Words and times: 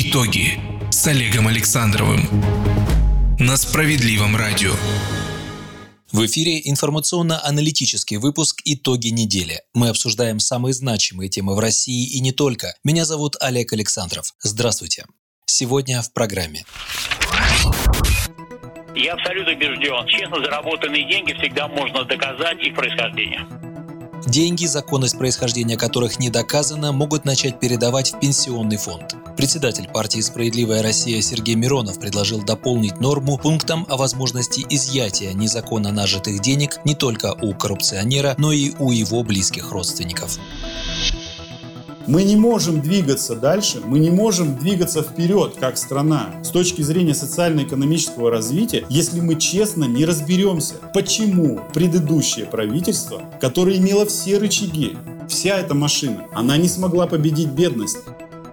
Итоги 0.00 0.60
с 0.92 1.08
Олегом 1.08 1.48
Александровым 1.48 2.20
на 3.40 3.56
Справедливом 3.56 4.36
радио. 4.36 4.70
В 6.12 6.24
эфире 6.24 6.60
информационно-аналитический 6.70 8.18
выпуск 8.18 8.60
«Итоги 8.64 9.08
недели». 9.08 9.60
Мы 9.74 9.88
обсуждаем 9.88 10.38
самые 10.38 10.72
значимые 10.72 11.28
темы 11.28 11.56
в 11.56 11.58
России 11.58 12.16
и 12.16 12.20
не 12.20 12.30
только. 12.30 12.76
Меня 12.84 13.04
зовут 13.04 13.34
Олег 13.40 13.72
Александров. 13.72 14.34
Здравствуйте. 14.38 15.04
Сегодня 15.46 16.00
в 16.00 16.12
программе. 16.12 16.64
Я 18.94 19.14
абсолютно 19.14 19.52
убежден, 19.52 20.06
честно 20.06 20.36
заработанные 20.36 21.08
деньги 21.10 21.32
всегда 21.32 21.66
можно 21.66 22.04
доказать 22.04 22.62
их 22.62 22.72
происхождение. 22.72 23.67
Деньги, 24.26 24.66
законность 24.66 25.18
происхождения 25.18 25.76
которых 25.76 26.18
не 26.18 26.30
доказана, 26.30 26.92
могут 26.92 27.24
начать 27.24 27.60
передавать 27.60 28.12
в 28.12 28.20
пенсионный 28.20 28.76
фонд. 28.76 29.14
Председатель 29.36 29.88
партии 29.88 30.20
«Справедливая 30.20 30.82
Россия» 30.82 31.20
Сергей 31.22 31.54
Миронов 31.54 32.00
предложил 32.00 32.42
дополнить 32.42 33.00
норму 33.00 33.38
пунктом 33.38 33.86
о 33.88 33.96
возможности 33.96 34.66
изъятия 34.68 35.32
незаконно 35.32 35.92
нажитых 35.92 36.40
денег 36.40 36.80
не 36.84 36.94
только 36.94 37.34
у 37.40 37.54
коррупционера, 37.54 38.34
но 38.38 38.52
и 38.52 38.72
у 38.78 38.90
его 38.90 39.22
близких 39.22 39.70
родственников. 39.70 40.38
Мы 42.08 42.22
не 42.22 42.36
можем 42.36 42.80
двигаться 42.80 43.34
дальше, 43.34 43.82
мы 43.84 43.98
не 43.98 44.10
можем 44.10 44.56
двигаться 44.56 45.02
вперед 45.02 45.56
как 45.60 45.76
страна 45.76 46.30
с 46.42 46.48
точки 46.48 46.80
зрения 46.80 47.14
социально-экономического 47.14 48.30
развития, 48.30 48.86
если 48.88 49.20
мы 49.20 49.34
честно 49.34 49.84
не 49.84 50.06
разберемся, 50.06 50.76
почему 50.94 51.60
предыдущее 51.74 52.46
правительство, 52.46 53.20
которое 53.42 53.76
имело 53.76 54.06
все 54.06 54.38
рычаги, 54.38 54.96
вся 55.28 55.58
эта 55.58 55.74
машина, 55.74 56.24
она 56.32 56.56
не 56.56 56.68
смогла 56.70 57.06
победить 57.06 57.48
бедность. 57.48 57.98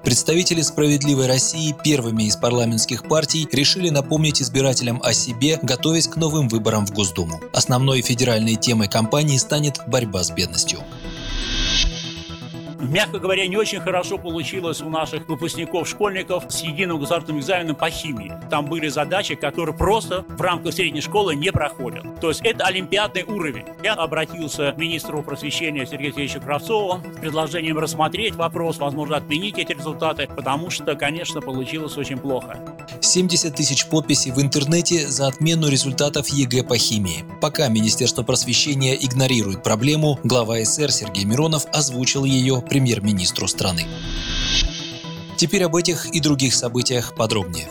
Представители 0.04 0.62
«Справедливой 0.62 1.28
России» 1.28 1.74
первыми 1.82 2.24
из 2.24 2.36
парламентских 2.36 3.08
партий 3.08 3.48
решили 3.54 3.90
напомнить 3.90 4.42
избирателям 4.42 5.00
о 5.02 5.14
себе, 5.14 5.60
готовясь 5.62 6.10
к 6.10 6.18
новым 6.18 6.50
выборам 6.50 6.86
в 6.86 6.92
Госдуму. 6.92 7.40
Основной 7.54 8.02
федеральной 8.02 8.56
темой 8.56 8.90
кампании 8.90 9.38
станет 9.38 9.80
борьба 9.88 10.26
с 10.26 10.30
бедностью 10.32 10.80
мягко 12.92 13.20
говоря, 13.20 13.48
не 13.48 13.58
очень 13.58 13.80
хорошо 13.80 14.18
получилось 14.18 14.82
у 14.82 14.90
наших 14.90 15.28
выпускников, 15.28 15.88
школьников 15.88 16.46
с 16.50 16.62
единым 16.62 17.00
государственным 17.00 17.42
экзаменом 17.42 17.76
по 17.76 17.90
химии. 17.90 18.34
Там 18.50 18.66
были 18.66 18.88
задачи, 18.88 19.36
которые 19.36 19.76
просто 19.76 20.26
в 20.28 20.42
рамках 20.42 20.74
средней 20.74 21.02
школы 21.02 21.36
не 21.36 21.52
проходят. 21.52 22.20
То 22.20 22.30
есть 22.30 22.42
это 22.44 22.66
олимпиадный 22.66 23.24
уровень. 23.24 23.66
Я 23.84 23.94
обратился 23.94 24.72
к 24.72 24.78
министру 24.78 25.22
просвещения 25.24 25.86
Сергею 25.86 26.14
Сергеевичу 26.14 26.42
Кравцову 26.42 27.02
с 27.16 27.20
предложением 27.20 27.78
рассмотреть 27.78 28.36
вопрос, 28.36 28.78
возможно, 28.78 29.18
отменить 29.18 29.58
эти 29.58 29.74
результаты, 29.74 30.28
потому 30.28 30.70
что, 30.70 30.96
конечно, 30.96 31.42
получилось 31.42 31.98
очень 31.98 32.18
плохо. 32.18 32.60
70 33.02 33.56
тысяч 33.56 33.86
подписей 33.88 34.32
в 34.32 34.42
интернете 34.42 35.08
за 35.08 35.28
отмену 35.28 35.68
результатов 35.68 36.28
ЕГЭ 36.30 36.64
по 36.64 36.78
химии. 36.78 37.24
Пока 37.42 37.68
Министерство 37.68 38.24
просвещения 38.24 38.96
игнорирует 38.96 39.64
проблему, 39.64 40.20
глава 40.24 40.64
СР 40.64 40.92
Сергей 40.92 41.26
Миронов 41.26 41.66
озвучил 41.72 42.24
ее 42.26 42.62
премьер-министру 42.76 43.48
страны. 43.48 43.88
Теперь 45.38 45.64
об 45.64 45.78
этих 45.78 46.08
и 46.08 46.20
других 46.20 46.54
событиях 46.54 47.16
подробнее. 47.16 47.70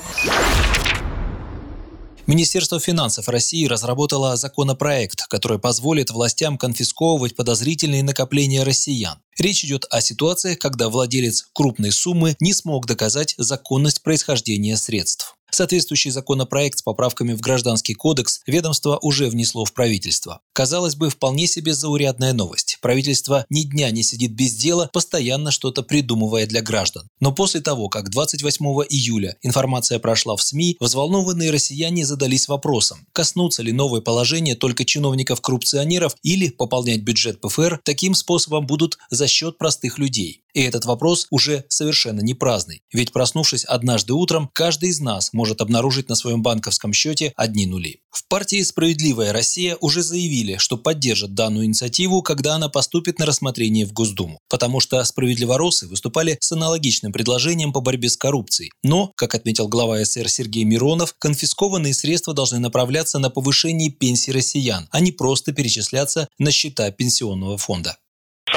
Министерство 2.27 2.81
финансов 2.81 3.29
России 3.29 3.67
разработало 3.67 4.35
законопроект, 4.37 5.27
который 5.27 5.59
позволит 5.59 6.11
властям 6.11 6.57
конфисковывать 6.57 7.37
подозрительные 7.37 8.03
накопления 8.03 8.63
россиян. 8.63 9.19
Речь 9.39 9.63
идет 9.67 9.85
о 9.91 10.01
ситуациях, 10.01 10.59
когда 10.59 10.89
владелец 10.89 11.49
крупной 11.53 11.93
суммы 11.93 12.35
не 12.41 12.55
смог 12.55 12.87
доказать 12.87 13.35
законность 13.37 14.03
происхождения 14.03 14.79
средств. 14.79 15.37
Соответствующий 15.51 16.13
законопроект 16.13 16.79
с 16.79 16.83
поправками 16.83 17.35
в 17.35 17.43
Гражданский 17.43 17.93
кодекс 17.93 18.41
ведомство 18.47 18.99
уже 19.03 19.29
внесло 19.29 19.67
в 19.67 19.75
правительство. 19.75 20.41
Казалось 20.55 20.95
бы, 20.95 21.11
вполне 21.11 21.49
себе 21.49 21.75
заурядная 21.75 22.33
новость. 22.33 22.79
Правительство 22.81 23.45
ни 23.51 23.63
дня 23.63 23.91
не 23.91 24.05
сидит 24.05 24.35
без 24.35 24.55
дела, 24.55 24.89
постоянно 24.93 25.51
что-то 25.51 25.83
придумывая 25.83 26.47
для 26.47 26.63
граждан. 26.63 27.09
Но 27.19 27.33
после 27.33 27.61
того, 27.61 27.89
как 27.89 28.09
28 28.09 28.65
июля 28.89 29.37
информация 29.43 29.99
прошла 29.99 30.37
в 30.37 30.43
СМИ, 30.45 30.77
взволнованные 30.79 31.51
россияне 31.51 32.07
задались 32.07 32.47
вопросом, 32.47 33.05
коснутся 33.13 33.65
ли 33.65 33.73
новые 33.73 34.01
положения 34.01 34.55
только 34.55 34.85
чиновников-коррупционеров 34.85 36.15
или 36.23 36.51
пополнять 36.51 37.03
бюджет 37.03 37.41
ПФР 37.41 37.81
таким 37.83 38.15
способом 38.15 38.65
будут 38.65 38.97
за 39.11 39.27
счет 39.27 39.59
простых 39.59 39.99
людей. 39.99 40.45
И 40.55 40.63
этот 40.63 40.85
вопрос 40.85 41.27
уже 41.31 41.65
совершенно 41.69 42.21
не 42.21 42.33
праздный. 42.33 42.83
Ведь 42.93 43.13
проснувшись 43.13 43.65
однажды 43.65 44.13
утром, 44.13 44.49
каждый 44.53 44.91
из 44.91 45.01
нас 45.01 45.33
может 45.33 45.61
обнаружить 45.61 46.09
на 46.09 46.15
своем 46.15 46.43
банковском 46.43 46.93
счете 46.93 47.33
одни 47.37 47.67
нули. 47.67 48.04
В 48.15 48.29
партии 48.29 48.63
«Справедливая 48.63 49.33
Россия» 49.33 49.77
уже 49.81 50.01
заявили, 50.01 50.57
что 50.59 50.77
поддержат 50.77 51.35
данную 51.35 51.67
инициативу, 51.67 52.23
когда 52.23 52.55
она 52.55 52.69
поступит 52.69 53.19
на 53.19 53.27
рассмотрение 53.27 53.87
в 53.87 53.93
Госдуму. 53.93 54.39
Потому 54.49 54.79
что 54.79 55.03
справедливоросы 55.03 55.89
выступали 55.89 56.39
с 56.41 56.53
аналогичным 56.53 57.13
предложением 57.13 57.73
по 57.73 57.81
борьбе 57.81 58.09
с 58.09 58.17
коррупцией. 58.17 58.71
Но, 58.85 59.11
как 59.17 59.35
отметил 59.35 59.67
глава 59.67 60.05
СР 60.05 60.29
Сергей 60.29 60.63
Миронов, 60.63 61.17
конфискованные 61.19 61.93
средства 61.93 62.35
должны 62.35 62.61
направляться 62.61 63.19
на 63.19 63.31
повышение 63.31 63.91
пенсий 63.91 64.31
россиян, 64.31 64.87
а 64.93 65.01
не 65.01 65.11
просто 65.11 65.53
перечисляться 65.53 66.29
на 66.39 66.53
счета 66.53 66.93
пенсионного 66.93 67.59
фонда. 67.59 67.97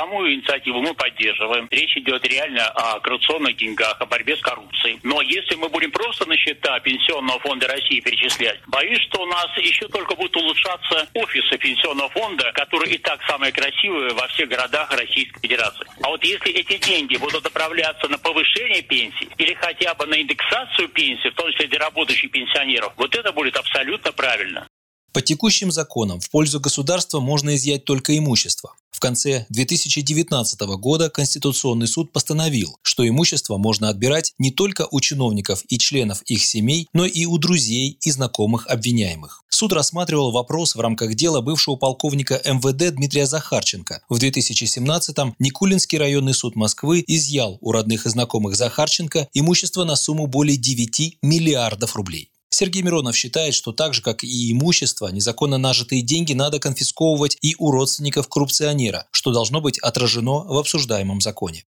Саму 0.08 0.26
инициативу 0.26 0.80
мы 0.82 0.94
поддерживаем. 0.94 1.68
Речь 1.70 1.98
идет 1.98 2.26
реально 2.26 2.70
о 2.70 2.98
коррупционных 3.02 3.58
деньгах, 3.58 4.00
о 4.00 4.06
борьбе 4.06 4.38
с 4.38 4.42
коррупцией. 4.42 5.02
Но 5.04 5.22
если 5.22 5.56
мы 5.56 5.68
будем 5.68 5.92
просто 5.92 6.26
на 6.26 6.38
счета 6.38 6.80
Пенсионного 6.80 7.38
фонда 7.40 7.68
России 7.68 8.00
перечислять, 8.00 8.58
боюсь, 8.68 9.02
что 9.02 9.24
у 9.24 9.26
нас 9.26 9.48
еще 9.58 9.86
только 9.90 10.16
будут 10.16 10.38
улучшаться 10.38 11.10
офисы 11.14 11.58
Пенсионного 11.58 12.08
фонда, 12.10 12.54
которые 12.54 12.96
и 12.96 12.98
так 12.98 13.22
самые 13.24 13.52
красивые 13.52 14.14
во 14.14 14.28
всех 14.30 14.48
городах 14.48 14.90
Российской 14.92 15.42
Федерации. 15.42 15.86
А 16.02 16.08
вот 16.08 16.24
если 16.24 16.54
эти 16.54 16.78
деньги 16.78 17.18
будут 17.18 17.44
направляться 17.44 18.08
на 18.08 18.18
повышение 18.18 18.84
пенсий 18.84 19.28
или 19.38 19.54
хотя 19.56 19.94
бы 19.96 20.06
на 20.06 20.22
индексацию 20.22 20.88
пенсий, 20.88 21.30
в 21.32 21.36
том 21.36 21.52
числе 21.52 21.68
для 21.68 21.80
работающих 21.80 22.32
пенсионеров, 22.32 22.94
вот 22.96 23.14
это 23.14 23.34
будет 23.34 23.58
абсолютно 23.58 24.14
правильно. 24.14 24.70
По 25.18 25.22
текущим 25.24 25.72
законам 25.72 26.20
в 26.20 26.30
пользу 26.30 26.60
государства 26.60 27.20
можно 27.20 27.56
изъять 27.56 27.86
только 27.86 28.16
имущество. 28.16 28.76
В 28.92 29.00
конце 29.00 29.48
2019 29.50 30.60
года 30.78 31.10
Конституционный 31.10 31.88
суд 31.88 32.14
постановил, 32.14 32.78
что 32.84 33.08
имущество 33.08 33.58
можно 33.58 33.90
отбирать 33.90 34.36
не 34.38 34.52
только 34.52 34.88
у 34.92 35.00
чиновников 35.00 35.64
и 35.70 35.80
членов 35.80 36.22
их 36.28 36.46
семей, 36.46 36.88
но 36.94 37.04
и 37.04 37.26
у 37.26 37.40
друзей 37.40 37.98
и 38.00 38.12
знакомых 38.12 38.68
обвиняемых. 38.68 39.44
Суд 39.50 39.74
рассматривал 39.74 40.32
вопрос 40.32 40.76
в 40.76 40.80
рамках 40.80 41.16
дела 41.16 41.42
бывшего 41.42 41.78
полковника 41.78 42.40
МВД 42.46 42.94
Дмитрия 42.94 43.26
Захарченко. 43.26 44.04
В 44.10 44.20
2017-м 44.20 45.34
Никулинский 45.40 45.98
районный 45.98 46.36
суд 46.36 46.56
Москвы 46.56 47.04
изъял 47.08 47.58
у 47.62 47.72
родных 47.72 48.06
и 48.06 48.10
знакомых 48.10 48.56
Захарченко 48.56 49.28
имущество 49.34 49.84
на 49.84 49.96
сумму 49.96 50.28
более 50.28 50.58
9 50.58 51.18
миллиардов 51.24 51.96
рублей. 51.96 52.30
Сергей 52.60 52.82
Миронов 52.82 53.16
считает, 53.16 53.54
что 53.54 53.72
так 53.72 53.94
же, 53.94 54.02
как 54.02 54.24
и 54.24 54.52
имущество, 54.52 55.10
незаконно 55.10 55.60
нажитые 55.60 56.02
деньги 56.02 56.34
надо 56.34 56.58
конфисковывать 56.58 57.38
и 57.40 57.54
у 57.60 57.70
родственников 57.70 58.28
коррупционера, 58.28 59.06
что 59.12 59.32
должно 59.32 59.62
быть 59.62 59.78
отражено 59.78 60.40
в 60.40 60.58
обсуждаемом 60.58 61.22
законе. 61.22 61.66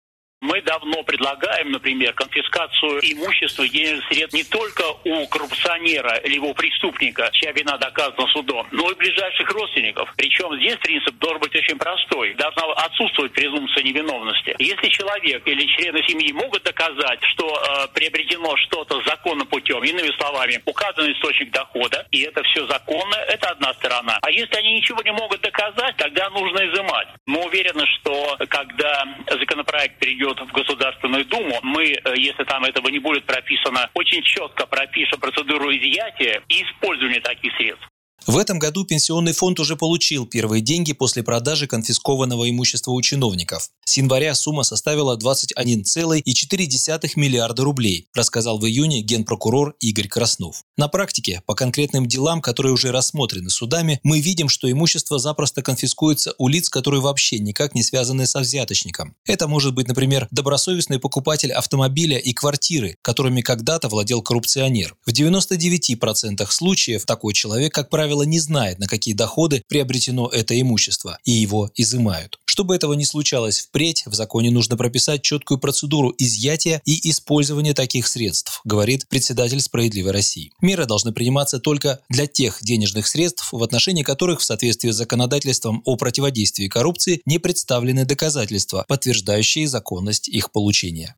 Мы 0.46 0.62
давно 0.62 1.02
предлагаем, 1.02 1.72
например, 1.72 2.12
конфискацию 2.12 3.00
имущества 3.02 3.64
и 3.64 3.68
денежных 3.68 4.06
средств 4.06 4.32
не 4.32 4.44
только 4.44 4.84
у 5.02 5.26
коррупционера 5.26 6.18
или 6.18 6.38
у 6.38 6.54
преступника, 6.54 7.28
чья 7.32 7.50
вина 7.50 7.76
доказана 7.78 8.28
судом, 8.28 8.64
но 8.70 8.88
и 8.92 8.94
ближайших 8.94 9.50
родственников. 9.50 10.08
Причем 10.16 10.56
здесь 10.60 10.76
принцип 10.76 11.16
должен 11.18 11.40
быть 11.40 11.56
очень 11.56 11.76
простой. 11.76 12.34
Должна 12.34 12.62
отсутствовать 12.74 13.32
презумпция 13.32 13.82
невиновности. 13.82 14.54
Если 14.60 14.88
человек 14.88 15.42
или 15.48 15.66
члены 15.66 16.00
семьи 16.06 16.32
могут 16.32 16.62
доказать, 16.62 17.18
что 17.34 17.48
э, 17.48 17.88
приобретено 17.92 18.56
что-то 18.69 19.02
законным 19.02 19.49
путем, 19.49 19.82
иными 19.82 20.12
словами, 20.16 20.62
указан 20.64 21.10
источник 21.10 21.50
дохода, 21.50 22.06
и 22.12 22.22
это 22.22 22.44
все 22.44 22.64
законно, 22.69 23.16
это 23.26 23.49
одна 23.50 23.75
сторона. 23.75 24.20
А 24.22 24.31
если 24.31 24.54
они 24.54 24.75
ничего 24.75 25.02
не 25.02 25.10
могут 25.10 25.40
доказать, 25.40 25.96
тогда 25.96 26.31
нужно 26.31 26.58
изымать. 26.70 27.08
Уверены, 27.56 27.87
что 27.87 28.37
когда 28.50 29.03
законопроект 29.31 29.99
перейдет 29.99 30.38
в 30.38 30.53
Государственную 30.53 31.25
Думу, 31.25 31.58
мы, 31.62 31.85
э, 31.85 32.14
если 32.19 32.44
там 32.44 32.64
этого 32.64 32.88
не 32.88 32.99
будет 32.99 33.25
прописано, 33.25 33.88
очень 33.94 34.23
четко 34.25 34.67
пропишем 34.67 35.19
процедуру 35.19 35.70
изъятия 35.70 36.43
и 36.49 36.62
использования 36.62 37.20
таких 37.20 37.56
средств. 37.56 37.88
В 38.26 38.38
этом 38.38 38.58
году 38.58 38.84
пенсионный 38.84 39.32
фонд 39.32 39.61
уже 39.61 39.76
получил 39.76 40.26
первые 40.26 40.61
деньги 40.61 40.93
после 40.93 41.23
продажи 41.23 41.69
конфискованного 41.69 42.50
имущества 42.50 42.90
у 42.90 43.00
чиновников. 43.00 43.70
С 43.84 43.99
января 43.99 44.34
сумма 44.34 44.64
составила 44.64 45.17
21,4 45.17 47.11
миллиарда 47.14 47.62
рублей, 47.62 48.08
рассказал 48.14 48.58
в 48.58 48.67
июне 48.67 49.00
генпрокурор 49.00 49.76
Игорь 49.78 50.08
Краснов. 50.08 50.64
На 50.76 50.88
практике, 50.88 51.40
по 51.46 51.55
конкретным 51.55 52.06
делам, 52.06 52.43
которые 52.43 52.73
уже 52.73 52.90
рассмотрены 52.90 53.49
судами, 53.49 54.00
мы 54.02 54.19
видим, 54.20 54.49
что 54.49 54.69
имущество 54.69 55.20
запросто 55.20 55.62
конфискуется 55.62 56.34
у 56.38 56.49
лиц, 56.49 56.69
которые 56.69 57.02
вообще 57.02 57.38
никак 57.38 57.76
не 57.76 57.84
связаны 57.84 58.26
со 58.26 58.40
взяточником. 58.40 59.14
Это 59.25 59.46
может 59.46 59.73
быть, 59.73 59.87
например, 59.87 60.26
добросовестный 60.32 60.99
покупатель 60.99 61.52
автомобиля 61.52 62.19
и 62.19 62.32
квартиры, 62.32 62.96
которыми 63.02 63.40
когда-то 63.40 63.88
владел 63.88 64.20
коррупционер. 64.20 64.96
В 65.06 65.12
99% 65.12 66.44
случаев 66.50 67.05
такой 67.06 67.32
человек, 67.32 67.73
как 67.73 67.88
правило, 67.88 68.15
правило, 68.16 68.22
не 68.22 68.40
знает, 68.40 68.78
на 68.78 68.86
какие 68.86 69.14
доходы 69.14 69.62
приобретено 69.68 70.28
это 70.28 70.58
имущество, 70.58 71.18
и 71.24 71.32
его 71.32 71.70
изымают. 71.76 72.38
Чтобы 72.46 72.74
этого 72.74 72.94
не 72.94 73.04
случалось 73.04 73.58
впредь, 73.58 74.04
в 74.06 74.14
законе 74.14 74.50
нужно 74.50 74.76
прописать 74.76 75.22
четкую 75.22 75.58
процедуру 75.58 76.14
изъятия 76.16 76.80
и 76.86 77.10
использования 77.10 77.74
таких 77.74 78.06
средств, 78.06 78.60
говорит 78.64 79.06
председатель 79.08 79.60
«Справедливой 79.60 80.12
России». 80.12 80.52
Меры 80.62 80.86
должны 80.86 81.12
приниматься 81.12 81.58
только 81.58 82.00
для 82.08 82.26
тех 82.26 82.62
денежных 82.62 83.06
средств, 83.06 83.52
в 83.52 83.62
отношении 83.62 84.02
которых 84.02 84.40
в 84.40 84.44
соответствии 84.44 84.90
с 84.90 84.96
законодательством 84.96 85.82
о 85.84 85.96
противодействии 85.96 86.68
коррупции 86.68 87.20
не 87.26 87.38
представлены 87.38 88.06
доказательства, 88.06 88.84
подтверждающие 88.88 89.68
законность 89.68 90.28
их 90.28 90.50
получения. 90.50 91.16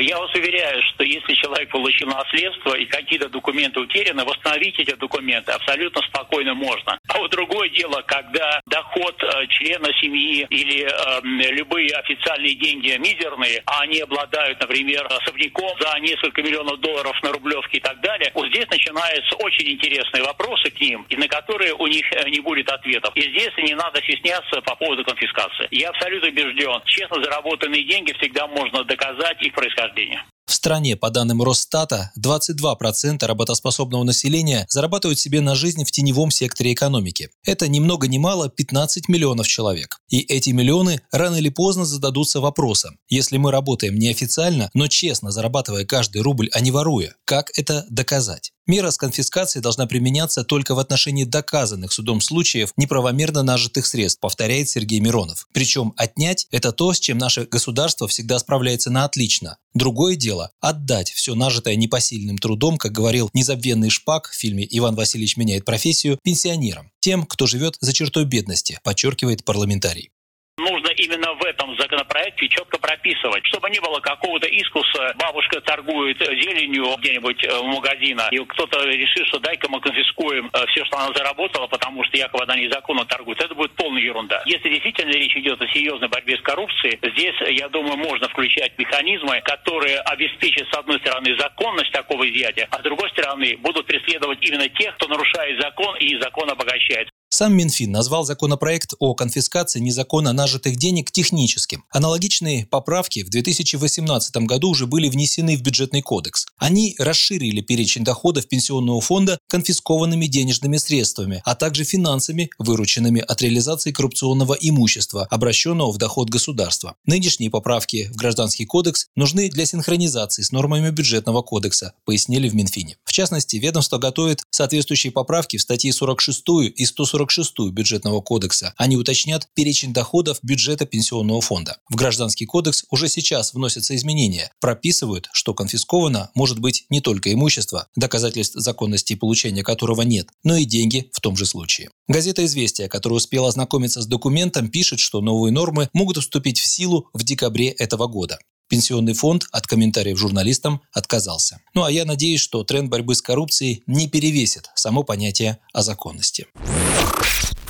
Я 0.00 0.18
вас 0.18 0.32
уверяю, 0.34 0.82
что 0.82 1.04
если 1.04 1.34
человек 1.34 1.70
получил 1.70 2.08
наследство 2.08 2.74
и 2.74 2.84
какие-то 2.86 3.28
документы 3.28 3.80
утеряны, 3.80 4.24
восстановить 4.24 4.78
эти 4.78 4.94
документы 4.94 5.52
абсолютно 5.52 6.02
спокойно 6.02 6.54
можно. 6.54 6.98
А 7.08 7.18
вот 7.18 7.30
другое 7.30 7.68
дело, 7.70 8.02
когда 8.06 8.60
доход 8.66 9.20
э, 9.22 9.46
члена 9.48 9.92
семьи 10.00 10.46
или 10.50 10.84
э, 10.84 11.52
любые 11.52 11.88
официальные 11.96 12.54
деньги 12.54 12.96
мизерные, 12.98 13.62
а 13.66 13.80
они 13.80 14.00
обладают, 14.00 14.60
например, 14.60 15.06
особняком 15.10 15.70
за 15.80 15.98
несколько 16.00 16.42
миллионов 16.42 16.78
долларов 16.80 17.20
на 17.22 17.32
Рублевке 17.32 17.78
и 17.78 17.80
так 17.80 18.00
далее, 18.00 18.30
вот 18.34 18.46
здесь 18.48 18.68
начинаются 18.70 19.34
очень 19.36 19.68
интересные 19.72 20.22
вопросы 20.22 20.70
к 20.70 20.80
ним, 20.80 21.06
и 21.08 21.16
на 21.16 21.26
которые 21.26 21.74
у 21.74 21.86
них 21.86 22.04
э, 22.12 22.28
не 22.28 22.40
будет 22.40 22.70
ответов. 22.70 23.10
И 23.16 23.22
здесь 23.22 23.52
не 23.58 23.74
надо 23.74 24.00
стесняться 24.02 24.60
по 24.60 24.76
поводу 24.76 25.04
конфискации. 25.04 25.66
Я 25.70 25.90
абсолютно 25.90 26.28
убежден, 26.28 26.82
честно 26.84 27.22
заработанные 27.22 27.82
деньги 27.82 28.12
всегда 28.18 28.46
можно 28.46 28.84
доказать 28.84 29.42
их 29.42 29.52
происхождение 29.52 29.87
происхождения. 29.88 30.24
В 30.46 30.54
стране, 30.54 30.96
по 30.96 31.10
данным 31.10 31.42
Росстата, 31.42 32.10
22% 32.18 33.26
работоспособного 33.26 34.02
населения 34.02 34.64
зарабатывают 34.70 35.18
себе 35.18 35.42
на 35.42 35.54
жизнь 35.54 35.84
в 35.84 35.90
теневом 35.90 36.30
секторе 36.30 36.72
экономики. 36.72 37.28
Это 37.44 37.68
ни 37.68 37.80
много 37.80 38.08
ни 38.08 38.16
мало 38.16 38.48
15 38.48 39.08
миллионов 39.08 39.46
человек. 39.46 39.98
И 40.08 40.20
эти 40.20 40.50
миллионы 40.50 41.02
рано 41.12 41.36
или 41.36 41.50
поздно 41.50 41.84
зададутся 41.84 42.40
вопросом. 42.40 42.98
Если 43.08 43.36
мы 43.36 43.52
работаем 43.52 43.98
неофициально, 43.98 44.70
но 44.72 44.88
честно 44.88 45.30
зарабатывая 45.30 45.84
каждый 45.84 46.22
рубль, 46.22 46.48
а 46.54 46.60
не 46.60 46.70
воруя, 46.70 47.14
как 47.26 47.50
это 47.54 47.84
доказать? 47.90 48.52
Мера 48.68 48.90
с 48.90 48.98
конфискацией 48.98 49.62
должна 49.62 49.86
применяться 49.86 50.44
только 50.44 50.74
в 50.74 50.78
отношении 50.78 51.24
доказанных 51.24 51.90
судом 51.90 52.20
случаев 52.20 52.74
неправомерно 52.76 53.42
нажитых 53.42 53.86
средств, 53.86 54.20
повторяет 54.20 54.68
Сергей 54.68 55.00
Миронов. 55.00 55.48
Причем 55.54 55.94
отнять– 55.96 56.46
это 56.50 56.70
то, 56.72 56.92
с 56.92 57.00
чем 57.00 57.16
наше 57.16 57.46
государство 57.46 58.06
всегда 58.08 58.38
справляется 58.38 58.90
на 58.90 59.04
отлично. 59.04 59.56
Другое 59.72 60.16
дело– 60.16 60.50
отдать 60.60 61.10
все 61.10 61.34
нажитое 61.34 61.76
непосильным 61.76 62.36
трудом, 62.36 62.76
как 62.76 62.92
говорил 62.92 63.30
незабвенный 63.32 63.88
Шпак 63.88 64.28
в 64.28 64.34
фильме 64.34 64.68
«Иван 64.68 64.96
Васильевич 64.96 65.38
меняет 65.38 65.64
профессию», 65.64 66.18
пенсионерам, 66.22 66.90
тем, 67.00 67.24
кто 67.24 67.46
живет 67.46 67.78
за 67.80 67.94
чертой 67.94 68.26
бедности, 68.26 68.78
подчеркивает 68.84 69.46
парламентарий 69.46 70.10
нужно 70.58 70.88
именно 70.96 71.34
в 71.34 71.44
этом 71.44 71.76
законопроекте 71.78 72.48
четко 72.48 72.78
прописывать, 72.78 73.46
чтобы 73.46 73.70
не 73.70 73.80
было 73.80 74.00
какого-то 74.00 74.46
искуса. 74.48 75.14
Бабушка 75.16 75.60
торгует 75.60 76.18
зеленью 76.18 76.96
где-нибудь 76.98 77.44
э, 77.44 77.58
в 77.58 77.64
магазина, 77.64 78.28
и 78.30 78.38
кто-то 78.44 78.84
решит, 78.84 79.26
что 79.28 79.38
дай-ка 79.38 79.68
мы 79.68 79.80
конфискуем 79.80 80.50
э, 80.52 80.66
все, 80.66 80.84
что 80.84 80.98
она 80.98 81.12
заработала, 81.14 81.66
потому 81.66 82.04
что 82.04 82.16
якобы 82.16 82.44
она 82.44 82.56
незаконно 82.56 83.04
торгует. 83.06 83.40
Это 83.40 83.54
будет 83.54 83.72
полная 83.74 84.02
ерунда. 84.02 84.42
Если 84.46 84.68
действительно 84.68 85.12
речь 85.12 85.36
идет 85.36 85.60
о 85.60 85.66
серьезной 85.68 86.08
борьбе 86.08 86.36
с 86.36 86.42
коррупцией, 86.42 86.98
здесь, 87.02 87.34
я 87.58 87.68
думаю, 87.68 87.96
можно 87.96 88.28
включать 88.28 88.76
механизмы, 88.78 89.40
которые 89.44 90.00
обеспечат, 90.00 90.68
с 90.72 90.76
одной 90.76 90.98
стороны, 91.00 91.36
законность 91.38 91.92
такого 91.92 92.28
изъятия, 92.28 92.68
а 92.70 92.78
с 92.78 92.82
другой 92.82 93.08
стороны, 93.10 93.56
будут 93.58 93.86
преследовать 93.86 94.38
именно 94.42 94.68
тех, 94.68 94.94
кто 94.96 95.08
нарушает 95.08 95.60
закон 95.60 95.96
и 95.96 96.14
незаконно 96.14 96.52
обогащается. 96.52 97.17
Сам 97.30 97.54
Минфин 97.54 97.92
назвал 97.92 98.24
законопроект 98.24 98.94
о 98.98 99.14
конфискации 99.14 99.80
незаконно 99.80 100.32
нажитых 100.32 100.76
денег 100.76 101.10
техническим. 101.10 101.84
Аналогичные 101.90 102.66
поправки 102.66 103.22
в 103.22 103.28
2018 103.28 104.34
году 104.38 104.70
уже 104.70 104.86
были 104.86 105.10
внесены 105.10 105.54
в 105.54 105.60
бюджетный 105.60 106.00
кодекс. 106.00 106.46
Они 106.56 106.94
расширили 106.98 107.60
перечень 107.60 108.02
доходов 108.02 108.48
пенсионного 108.48 109.02
фонда 109.02 109.38
конфискованными 109.46 110.24
денежными 110.24 110.78
средствами, 110.78 111.42
а 111.44 111.54
также 111.54 111.84
финансами, 111.84 112.48
вырученными 112.58 113.20
от 113.20 113.42
реализации 113.42 113.92
коррупционного 113.92 114.54
имущества, 114.58 115.26
обращенного 115.30 115.92
в 115.92 115.98
доход 115.98 116.30
государства. 116.30 116.96
Нынешние 117.04 117.50
поправки 117.50 118.08
в 118.10 118.16
Гражданский 118.16 118.64
кодекс 118.64 119.08
нужны 119.16 119.50
для 119.50 119.66
синхронизации 119.66 120.42
с 120.42 120.50
нормами 120.50 120.88
бюджетного 120.88 121.42
кодекса, 121.42 121.92
пояснили 122.06 122.48
в 122.48 122.54
Минфине. 122.54 122.96
В 123.04 123.12
частности, 123.12 123.56
ведомство 123.56 123.98
готовит 123.98 124.40
соответствующие 124.50 125.12
поправки 125.12 125.58
в 125.58 125.62
статьи 125.62 125.92
46 125.92 126.42
и 126.74 126.86
140 126.86 127.17
146 127.18 127.72
бюджетного 127.72 128.20
кодекса. 128.20 128.74
Они 128.76 128.96
уточнят 128.96 129.48
перечень 129.54 129.92
доходов 129.92 130.38
бюджета 130.42 130.86
пенсионного 130.86 131.40
фонда. 131.40 131.78
В 131.90 131.96
Гражданский 131.96 132.46
кодекс 132.46 132.84
уже 132.90 133.08
сейчас 133.08 133.54
вносятся 133.54 133.96
изменения. 133.96 134.52
Прописывают, 134.60 135.28
что 135.32 135.54
конфисковано 135.54 136.30
может 136.34 136.60
быть 136.60 136.84
не 136.90 137.00
только 137.00 137.32
имущество, 137.32 137.88
доказательств 137.96 138.54
законности 138.56 139.14
получения 139.14 139.62
которого 139.62 140.02
нет, 140.02 140.28
но 140.44 140.56
и 140.56 140.64
деньги 140.64 141.10
в 141.12 141.20
том 141.20 141.36
же 141.36 141.46
случае. 141.46 141.90
Газета 142.06 142.44
«Известия», 142.44 142.88
которая 142.88 143.16
успела 143.16 143.48
ознакомиться 143.48 144.00
с 144.02 144.06
документом, 144.06 144.68
пишет, 144.68 145.00
что 145.00 145.20
новые 145.20 145.52
нормы 145.52 145.88
могут 145.92 146.18
вступить 146.18 146.60
в 146.60 146.66
силу 146.66 147.08
в 147.12 147.24
декабре 147.24 147.68
этого 147.68 148.06
года. 148.06 148.38
Пенсионный 148.68 149.14
фонд 149.14 149.46
от 149.50 149.66
комментариев 149.66 150.18
журналистам 150.18 150.82
отказался. 150.92 151.60
Ну 151.72 151.84
а 151.84 151.90
я 151.90 152.04
надеюсь, 152.04 152.40
что 152.40 152.64
тренд 152.64 152.90
борьбы 152.90 153.14
с 153.14 153.22
коррупцией 153.22 153.82
не 153.86 154.08
перевесит 154.08 154.70
само 154.74 155.02
понятие 155.02 155.58
о 155.72 155.82
законности. 155.82 156.46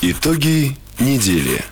Итоги 0.03 0.77
недели. 0.99 1.65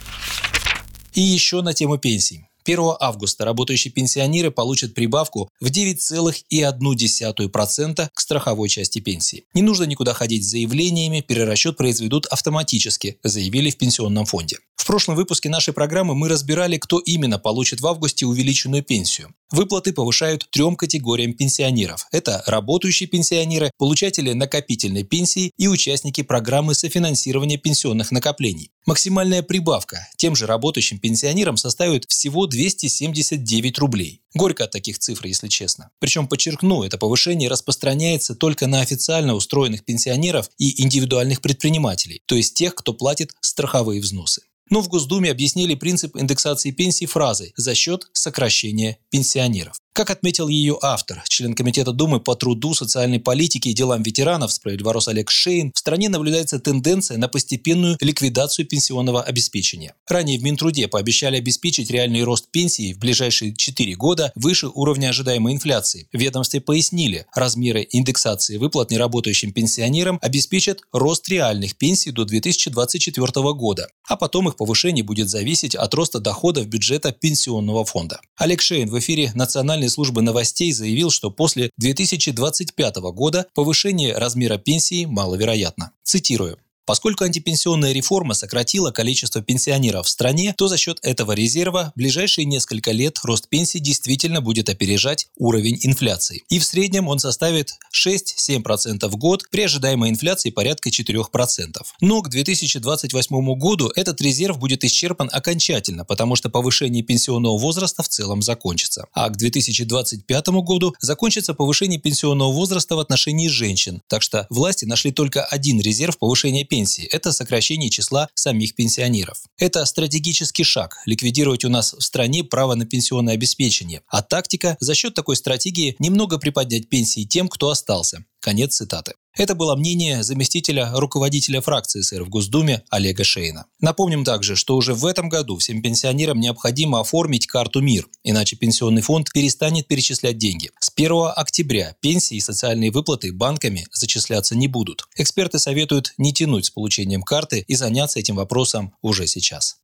И 1.15 1.21
еще 1.21 1.63
на 1.63 1.75
тему 1.75 1.99
пенсий. 1.99 2.46
1 2.67 2.97
августа 2.99 3.45
работающие 3.45 3.93
пенсионеры 3.93 4.51
получат 4.51 4.95
прибавку 4.95 5.49
в 5.61 5.71
9,1% 5.71 8.09
к 8.13 8.21
страховой 8.21 8.69
части 8.69 8.99
пенсии. 8.99 9.45
Не 9.55 9.63
нужно 9.63 9.85
никуда 9.85 10.15
ходить 10.15 10.45
с 10.45 10.51
заявлениями, 10.51 11.21
перерасчет 11.21 11.77
произведут 11.77 12.27
автоматически, 12.27 13.21
заявили 13.23 13.71
в 13.71 13.79
пенсионном 13.79 14.27
фонде. 14.27 14.57
В 14.77 14.85
прошлом 14.87 15.17
выпуске 15.17 15.49
нашей 15.49 15.75
программы 15.75 16.15
мы 16.15 16.29
разбирали, 16.29 16.77
кто 16.77 17.01
именно 17.01 17.41
получит 17.41 17.81
в 17.81 17.87
августе 17.89 18.25
увеличенную 18.25 18.85
пенсию. 18.85 19.35
Выплаты 19.51 19.93
повышают 19.93 20.49
трем 20.51 20.77
категориям 20.77 21.33
пенсионеров. 21.33 22.07
Это 22.13 22.45
работающие 22.47 23.09
пенсионеры, 23.09 23.73
получатели 23.79 24.33
накопительной 24.33 25.03
пенсии 25.03 25.51
и 25.57 25.67
участники 25.67 26.23
программы 26.23 26.75
софинансирования 26.75 27.59
пенсионных 27.59 28.13
накоплений. 28.13 28.71
Максимальная 28.87 29.43
прибавка 29.43 30.07
тем 30.17 30.37
же 30.37 30.47
работающим 30.47 31.01
пенсионерам 31.01 31.57
составит 31.57 32.05
всего 32.09 32.47
279 32.57 33.79
рублей. 33.79 34.23
Горько 34.35 34.65
от 34.65 34.71
таких 34.71 34.99
цифр, 34.99 35.27
если 35.27 35.49
честно. 35.49 35.91
Причем, 35.99 36.27
подчеркну, 36.27 36.83
это 36.85 36.97
повышение 36.97 37.51
распространяется 37.51 38.35
только 38.35 38.67
на 38.67 38.81
официально 38.81 39.35
устроенных 39.35 39.85
пенсионеров 39.85 40.49
и 40.57 40.83
индивидуальных 40.83 41.43
предпринимателей, 41.43 42.23
то 42.25 42.35
есть 42.35 42.55
тех, 42.55 42.75
кто 42.75 42.95
платит 42.95 43.33
страховые 43.41 44.01
взносы. 44.01 44.43
Но 44.71 44.81
в 44.81 44.89
Госдуме 44.89 45.31
объяснили 45.31 45.75
принцип 45.75 46.17
индексации 46.17 46.71
пенсий 46.71 47.07
фразой 47.07 47.53
«за 47.57 47.75
счет 47.75 48.09
сокращения 48.15 48.99
пенсионеров». 49.11 49.77
Как 49.97 50.11
отметил 50.11 50.49
ее 50.49 50.77
автор, 50.83 51.23
член 51.27 51.55
Комитета 51.55 51.91
Думы 51.91 52.21
по 52.21 52.37
труду, 52.37 52.75
социальной 52.75 53.19
политике 53.19 53.71
и 53.71 53.73
делам 53.73 54.03
ветеранов 54.03 54.53
справедливорос 54.53 55.09
Олег 55.09 55.31
Шейн, 55.31 55.73
в 55.75 55.79
стране 55.79 56.11
наблюдается 56.11 56.59
тенденция 56.59 57.17
на 57.17 57.29
постепенную 57.29 57.97
ликвидацию 58.03 58.67
пенсионного 58.67 59.23
обеспечения. 59.23 59.95
Ранее 60.07 60.39
в 60.39 60.43
Минтруде 60.43 60.87
пообещали 60.87 61.39
обеспечить 61.39 61.91
реальный 61.91 62.25
рост 62.25 62.51
пенсии 62.51 62.93
в 62.93 62.99
ближайшие 62.99 63.55
4 63.57 63.95
года 63.95 64.33
выше 64.35 64.69
уровня 64.69 65.09
ожидаемой 65.09 65.55
инфляции. 65.55 66.11
В 66.13 66.19
ведомстве 66.19 66.61
пояснили, 66.61 67.25
размеры 67.35 67.89
индексации 67.91 68.59
выплат 68.59 68.91
неработающим 68.91 69.51
пенсионерам 69.51 70.19
обеспечат 70.21 70.83
рост 70.93 71.27
реальных 71.31 71.75
пенсий 71.79 72.11
до 72.11 72.27
2024 72.27 73.55
года, 73.55 73.89
а 74.07 74.17
потом 74.17 74.51
их 74.51 74.57
повышение 74.57 75.05
будет 75.05 75.31
зависеть 75.31 75.75
от 75.75 75.95
роста 75.95 76.21
доходов 76.21 76.67
бюджета 76.67 77.13
пенсионного 77.13 77.87
фонда. 77.87 78.21
Олег 78.37 78.61
Шейн 78.61 78.91
в 78.91 78.99
эфире 78.99 79.33
национальной 79.35 79.86
Федеральной 79.87 79.91
службы 79.91 80.23
новостей 80.23 80.73
заявил, 80.73 81.11
что 81.11 81.31
после 81.31 81.71
2025 81.79 82.97
года 83.13 83.47
повышение 83.55 84.17
размера 84.17 84.59
пенсии 84.59 85.05
маловероятно. 85.07 85.93
Цитирую. 86.03 86.59
Поскольку 86.87 87.25
антипенсионная 87.25 87.93
реформа 87.93 88.35
сократила 88.35 88.93
количество 88.93 89.43
пенсионеров 89.43 90.07
в 90.07 90.09
стране, 90.09 90.55
то 90.57 90.69
за 90.69 90.77
счет 90.77 90.99
этого 91.03 91.33
резерва 91.33 91.93
в 91.97 91.99
ближайшие 91.99 92.45
несколько 92.45 92.93
лет 92.93 93.19
рост 93.25 93.49
пенсий 93.49 93.81
действительно 93.81 94.41
будет 94.41 94.69
опережать 94.69 95.27
уровень 95.37 95.81
инфляции. 95.83 96.45
И 96.49 96.61
в 96.61 96.65
среднем 96.65 97.09
он 97.09 97.19
составит 97.19 97.73
6-7% 97.93 99.09
в 99.09 99.17
год 99.17 99.43
при 99.51 99.63
ожидаемой 99.63 100.11
инфляции 100.11 100.51
порядка 100.51 100.91
4%. 100.91 101.83
Но 102.01 102.23
к 102.23 102.29
2028 102.29 103.55
году 103.59 103.91
этот 103.97 104.21
резерв 104.21 104.59
будет 104.61 104.85
исчерпан 104.85 105.29
окончательно, 105.33 106.05
потому 106.05 106.37
что 106.37 106.51
повышение 106.51 107.03
пенсионного 107.03 107.59
возраста 107.59 108.05
в 108.05 108.09
целом 108.09 108.43
закончится. 108.43 109.07
А 109.13 109.29
к 109.29 109.37
2025 109.37 110.49
году 110.63 110.95
закончится 111.01 111.53
повышение 111.53 111.99
пенсионного 111.99 112.53
возраста 112.53 112.95
в 112.95 113.01
отношении 113.01 113.49
женщин. 113.49 114.03
Так 114.07 114.23
что 114.23 114.47
власти 114.51 114.85
нашли 114.85 115.11
только 115.11 115.45
один 115.45 115.81
резерв 115.81 116.17
повышения 116.19 116.63
пенсии 116.63 116.76
пенсии– 116.77 117.05
это 117.11 117.33
сокращение 117.33 117.89
числа 117.89 118.29
самих 118.35 118.75
пенсионеров. 118.75 119.39
Это 119.57 119.87
стратегический 119.87 120.63
шаг– 120.63 120.99
ликвидировать 121.07 121.65
у 121.65 121.71
нас 121.71 121.95
в 121.95 122.03
стране 122.03 122.45
право 122.45 122.75
на 122.75 122.85
пенсионное 122.85 123.33
обеспечение. 123.33 124.03
А 124.09 124.21
тактика– 124.21 124.77
за 124.81 124.95
счет 124.95 125.15
такой 125.15 125.37
стратегии 125.37 125.97
немного 125.99 126.37
приподнять 126.39 126.91
пенсии 126.91 127.25
тем, 127.25 127.49
кто 127.49 127.71
остался. 127.71 128.27
Конец 128.41 128.77
цитаты. 128.77 129.15
Это 129.37 129.55
было 129.55 129.77
мнение 129.77 130.23
заместителя 130.23 130.91
руководителя 130.95 131.61
фракции 131.61 132.01
СР 132.01 132.25
в 132.25 132.31
Госдуме 132.31 132.83
Олега 132.89 133.23
Шейна. 133.23 133.67
Напомним 133.81 134.25
также, 134.25 134.57
что 134.57 134.77
уже 134.77 134.95
в 134.95 135.05
этом 135.05 135.29
году 135.29 135.59
всем 135.59 135.83
пенсионерам 135.83 136.41
необходимо 136.41 137.01
оформить 137.01 137.47
карту 137.47 137.83
МИР, 137.83 138.09
иначе 138.25 138.57
пенсионный 138.57 139.03
фонд 139.03 139.31
перестанет 139.33 139.87
перечислять 139.89 140.39
деньги. 140.39 140.71
С 140.81 140.91
1 140.95 141.13
октября 141.37 141.95
пенсии 142.01 142.39
и 142.39 142.41
социальные 142.41 142.91
выплаты 142.91 143.31
банками 143.31 143.87
зачисляться 143.93 144.57
не 144.57 144.69
будут. 144.69 145.07
Эксперты 145.17 145.59
советуют 145.59 146.15
не 146.17 146.33
тянуть 146.33 146.67
с 146.67 146.71
получением 146.71 147.23
карты 147.23 147.63
и 147.69 147.75
заняться 147.77 148.19
этим 148.19 148.37
вопросом 148.37 148.95
уже 149.03 149.27
сейчас. 149.27 149.77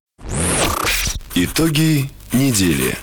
Итоги 1.34 2.08
недели. 2.32 2.96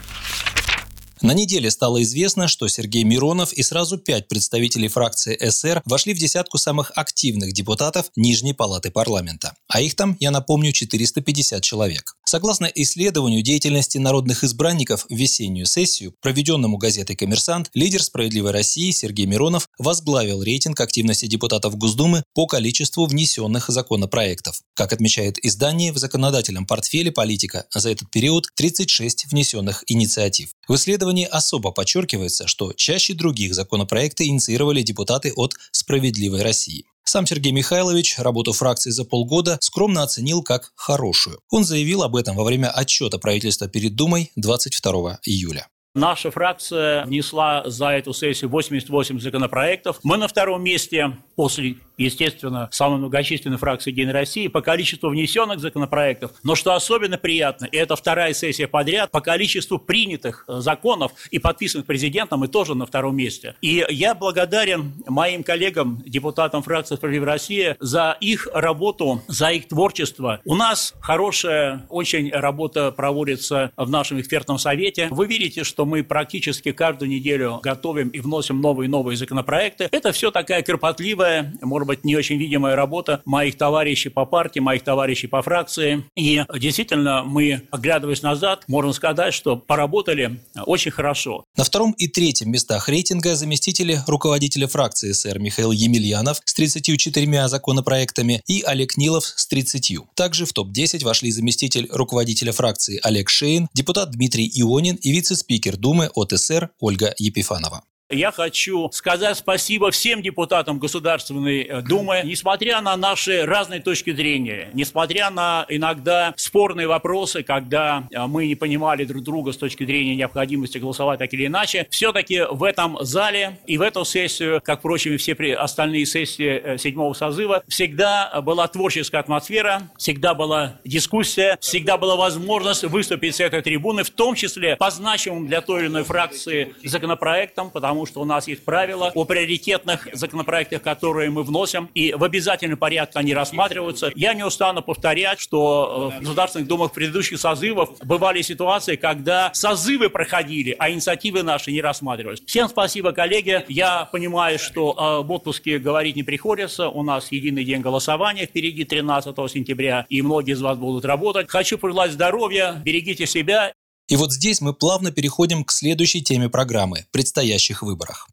На 1.22 1.34
неделе 1.34 1.70
стало 1.70 2.02
известно, 2.04 2.48
что 2.48 2.70
Сергей 2.70 3.04
Миронов 3.04 3.52
и 3.52 3.62
сразу 3.62 3.98
пять 3.98 4.30
представителей 4.30 4.88
фракции 4.88 5.38
СР 5.50 5.82
вошли 5.86 6.14
в 6.14 6.18
десятку 6.18 6.58
самых 6.58 6.94
активных 6.96 7.52
депутатов 7.52 8.10
Нижней 8.16 8.54
палаты 8.54 8.90
парламента. 8.90 9.54
А 9.68 9.82
их 9.82 9.96
там, 9.96 10.16
я 10.22 10.32
напомню, 10.32 10.72
450 10.72 11.62
человек. 11.62 12.16
Согласно 12.26 12.68
исследованию 12.68 13.42
деятельности 13.42 13.98
народных 13.98 14.46
избранников 14.46 15.06
в 15.10 15.14
весеннюю 15.14 15.66
сессию, 15.66 16.14
проведенному 16.22 16.78
газетой 16.78 17.18
«Коммерсант», 17.18 17.70
лидер 17.74 18.02
«Справедливой 18.02 18.52
России» 18.52 18.92
Сергей 18.92 19.26
Миронов 19.26 19.68
возглавил 19.78 20.42
рейтинг 20.42 20.80
активности 20.80 21.26
депутатов 21.26 21.76
Госдумы 21.76 22.24
по 22.34 22.46
количеству 22.46 23.06
внесенных 23.08 23.68
законопроектов. 23.70 24.62
Как 24.80 24.94
отмечает 24.94 25.46
издание, 25.46 25.92
в 25.92 25.98
законодательном 25.98 26.66
портфеле 26.66 27.12
политика 27.12 27.66
за 27.76 27.90
этот 27.90 28.10
период 28.12 28.48
36 28.56 29.26
внесенных 29.30 29.84
инициатив. 29.88 30.52
В 30.70 30.76
исследовании 30.76 31.28
особо 31.30 31.72
подчеркивается, 31.72 32.48
что 32.48 32.72
чаще 32.72 33.14
других 33.14 33.54
законопроекты 33.56 34.28
инициировали 34.28 34.82
депутаты 34.82 35.34
от 35.36 35.52
«Справедливой 35.74 36.44
России». 36.44 36.86
Сам 37.04 37.28
Сергей 37.28 37.52
Михайлович 37.52 38.18
работу 38.20 38.54
фракции 38.54 38.92
за 38.92 39.04
полгода 39.04 39.58
скромно 39.60 40.02
оценил 40.02 40.44
как 40.44 40.72
хорошую. 40.78 41.42
Он 41.52 41.66
заявил 41.66 42.02
об 42.02 42.16
этом 42.16 42.38
во 42.38 42.46
время 42.46 42.72
отчета 42.72 43.18
правительства 43.18 43.68
перед 43.68 43.96
Думой 43.96 44.32
22 44.38 45.20
июля. 45.26 45.68
Наша 45.94 46.32
фракция 46.32 47.04
внесла 47.04 47.64
за 47.66 47.90
эту 47.90 48.14
сессию 48.14 48.50
88 48.50 49.20
законопроектов. 49.20 50.00
Мы 50.04 50.16
на 50.16 50.30
втором 50.30 50.64
месте 50.64 51.18
после 51.36 51.76
естественно, 52.00 52.70
самой 52.72 53.00
многочисленной 53.00 53.58
фракции 53.58 53.92
«Единой 53.92 54.14
России» 54.14 54.48
по 54.48 54.62
количеству 54.62 55.10
внесенных 55.10 55.60
законопроектов. 55.60 56.32
Но 56.44 56.56
что 56.56 56.74
особенно 56.74 57.18
приятно, 57.18 57.66
и 57.66 57.78
это 57.78 57.96
вторая 57.96 58.34
сессия 58.34 58.68
подряд, 58.68 59.12
по 59.12 59.22
количеству 59.22 59.78
принятых 59.78 60.46
э, 60.48 60.60
законов 60.62 61.12
и 61.30 61.40
подписанных 61.40 61.86
президентом 61.86 62.40
мы 62.40 62.48
тоже 62.48 62.76
на 62.76 62.86
втором 62.86 63.16
месте. 63.16 63.56
И 63.62 63.86
я 63.90 64.16
благодарен 64.16 64.94
моим 65.08 65.44
коллегам, 65.44 66.02
депутатам 66.06 66.64
фракции 66.64 66.96
«Справедливая 66.96 67.34
Россия» 67.34 67.78
за 67.80 68.18
их 68.22 68.48
работу, 68.54 69.22
за 69.28 69.52
их 69.52 69.68
творчество. 69.68 70.40
У 70.46 70.56
нас 70.56 70.94
хорошая 71.02 71.86
очень 71.90 72.32
работа 72.32 72.92
проводится 72.92 73.72
в 73.76 73.90
нашем 73.90 74.22
экспертном 74.22 74.58
совете. 74.58 75.08
Вы 75.12 75.28
видите, 75.28 75.64
что 75.64 75.86
мы 75.86 76.04
практически 76.04 76.72
каждую 76.72 77.10
неделю 77.10 77.60
готовим 77.62 78.10
и 78.10 78.20
вносим 78.20 78.62
новые 78.62 78.88
и 78.88 78.90
новые 78.90 79.18
законопроекты. 79.18 79.90
Это 79.92 80.12
все 80.12 80.32
такая 80.32 80.62
кропотливая, 80.64 81.54
может 81.62 81.89
быть, 81.90 82.06
не 82.06 82.16
очень 82.16 82.38
видимая 82.38 82.76
работа 82.76 83.22
моих 83.26 83.58
товарищей 83.58 84.10
по 84.10 84.26
партии, 84.26 84.60
моих 84.60 84.84
товарищей 84.84 85.28
по 85.28 85.42
фракции. 85.42 86.06
И 86.16 86.44
действительно, 86.58 87.24
мы, 87.24 87.64
оглядываясь 87.72 88.22
назад, 88.22 88.64
можем 88.68 88.94
сказать, 88.94 89.34
что 89.34 89.58
поработали 89.58 90.40
очень 90.66 90.92
хорошо. 90.92 91.44
На 91.58 91.64
втором 91.64 91.92
и 91.94 92.08
третьем 92.08 92.52
местах 92.52 92.88
рейтинга 92.90 93.36
заместители 93.36 94.00
руководителя 94.08 94.68
фракции 94.68 95.12
СР 95.12 95.40
Михаил 95.40 95.72
Емельянов 95.72 96.42
с 96.46 96.54
34 96.54 97.48
законопроектами 97.48 98.42
и 98.48 98.62
Олег 98.62 98.98
Нилов 98.98 99.26
с 99.26 99.48
30. 99.48 99.98
Также 100.16 100.46
в 100.46 100.54
топ-10 100.54 101.04
вошли 101.04 101.32
заместитель 101.32 101.88
руководителя 101.92 102.52
фракции 102.52 103.00
Олег 103.04 103.30
Шейн, 103.30 103.68
депутат 103.74 104.12
Дмитрий 104.12 104.50
Ионин 104.54 104.96
и 104.96 105.12
вице-спикер 105.12 105.78
Думы 105.78 106.10
от 106.14 106.32
СР 106.38 106.70
Ольга 106.80 107.14
Епифанова. 107.18 107.84
Я 108.12 108.32
хочу 108.32 108.90
сказать 108.92 109.38
спасибо 109.38 109.92
всем 109.92 110.24
депутатам 110.24 110.80
Государственной 110.80 111.62
э, 111.62 111.82
Думы, 111.84 112.24
несмотря 112.26 112.82
на 112.82 112.98
наши 112.98 113.46
разные 113.46 113.82
точки 113.82 114.12
зрения, 114.12 114.72
несмотря 114.74 115.30
на 115.30 115.68
иногда 115.70 116.34
спорные 116.36 116.88
вопросы, 116.88 117.44
когда 117.44 118.08
э, 118.10 118.26
мы 118.26 118.48
не 118.48 118.56
понимали 118.56 119.06
друг 119.06 119.22
друга 119.22 119.52
с 119.52 119.58
точки 119.58 119.86
зрения 119.86 120.16
необходимости 120.16 120.80
голосовать 120.80 121.20
так 121.20 121.32
или 121.36 121.46
иначе, 121.46 121.86
все-таки 121.92 122.42
в 122.50 122.64
этом 122.64 122.98
зале 123.02 123.60
и 123.68 123.78
в 123.78 123.84
эту 123.84 124.04
сессию, 124.06 124.60
как, 124.64 124.80
впрочем, 124.80 125.14
и 125.14 125.18
все 125.18 125.34
остальные 125.54 126.08
сессии 126.08 126.62
э, 126.64 126.78
седьмого 126.80 127.14
созыва, 127.14 127.62
всегда 127.68 128.42
была 128.42 128.68
творческая 128.68 129.20
атмосфера, 129.20 129.84
всегда 130.00 130.34
была 130.34 130.80
дискуссия, 130.84 131.60
всегда 131.62 131.96
была 131.96 132.16
возможность 132.16 132.86
выступить 132.86 133.36
с 133.36 133.40
этой 133.40 133.62
трибуны, 133.62 134.02
в 134.02 134.10
том 134.10 134.34
числе 134.34 134.78
по 134.78 134.90
значимым 134.90 135.46
для 135.46 135.62
той 135.62 135.82
или 135.82 135.88
иной 135.90 136.04
фракции 136.04 136.74
законопроектам, 136.84 137.70
потому 137.70 137.99
потому 138.00 138.06
что 138.06 138.22
у 138.22 138.26
нас 138.26 138.48
есть 138.48 138.64
правила 138.64 139.12
о 139.14 139.26
приоритетных 139.26 140.08
законопроектах, 140.14 140.82
которые 140.82 141.30
мы 141.30 141.44
вносим, 141.44 141.90
и 141.94 142.14
в 142.14 142.24
обязательном 142.24 142.78
порядке 142.78 143.20
они 143.20 143.34
рассматриваются. 143.34 144.12
Я 144.16 144.34
не 144.34 144.44
устану 144.44 144.82
повторять, 144.82 145.42
что 145.42 146.14
э, 146.14 146.18
в 146.18 146.22
Государственных 146.22 146.68
Думах 146.70 146.94
предыдущих 146.94 147.40
созывов 147.40 147.98
бывали 148.04 148.42
ситуации, 148.42 148.96
когда 148.96 149.52
созывы 149.54 150.10
проходили, 150.10 150.76
а 150.80 150.90
инициативы 150.90 151.44
наши 151.44 151.74
не 151.74 151.82
рассматривались. 151.82 152.42
Всем 152.46 152.70
спасибо, 152.70 153.12
коллеги. 153.12 153.66
Я 153.68 154.08
понимаю, 154.10 154.60
что 154.60 154.96
э, 154.98 155.28
в 155.28 155.32
отпуске 155.34 155.78
говорить 155.78 156.16
не 156.16 156.24
приходится. 156.24 156.88
У 156.88 157.04
нас 157.04 157.34
единый 157.34 157.66
день 157.66 157.82
голосования 157.82 158.46
впереди 158.46 158.86
13 158.86 159.36
сентября, 159.52 160.06
и 160.08 160.22
многие 160.22 160.54
из 160.54 160.62
вас 160.62 160.78
будут 160.78 161.04
работать. 161.04 161.50
Хочу 161.50 161.78
пожелать 161.78 162.14
здоровья, 162.14 162.82
берегите 162.86 163.26
себя 163.26 163.74
и 164.10 164.16
вот 164.16 164.34
здесь 164.34 164.60
мы 164.60 164.74
плавно 164.74 165.12
переходим 165.12 165.64
к 165.64 165.72
следующей 165.72 166.22
теме 166.22 166.50
программы– 166.50 167.06
предстоящих 167.12 167.84
выборах. 167.84 168.28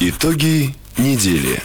Итоги 0.00 0.74
недели. 0.96 1.62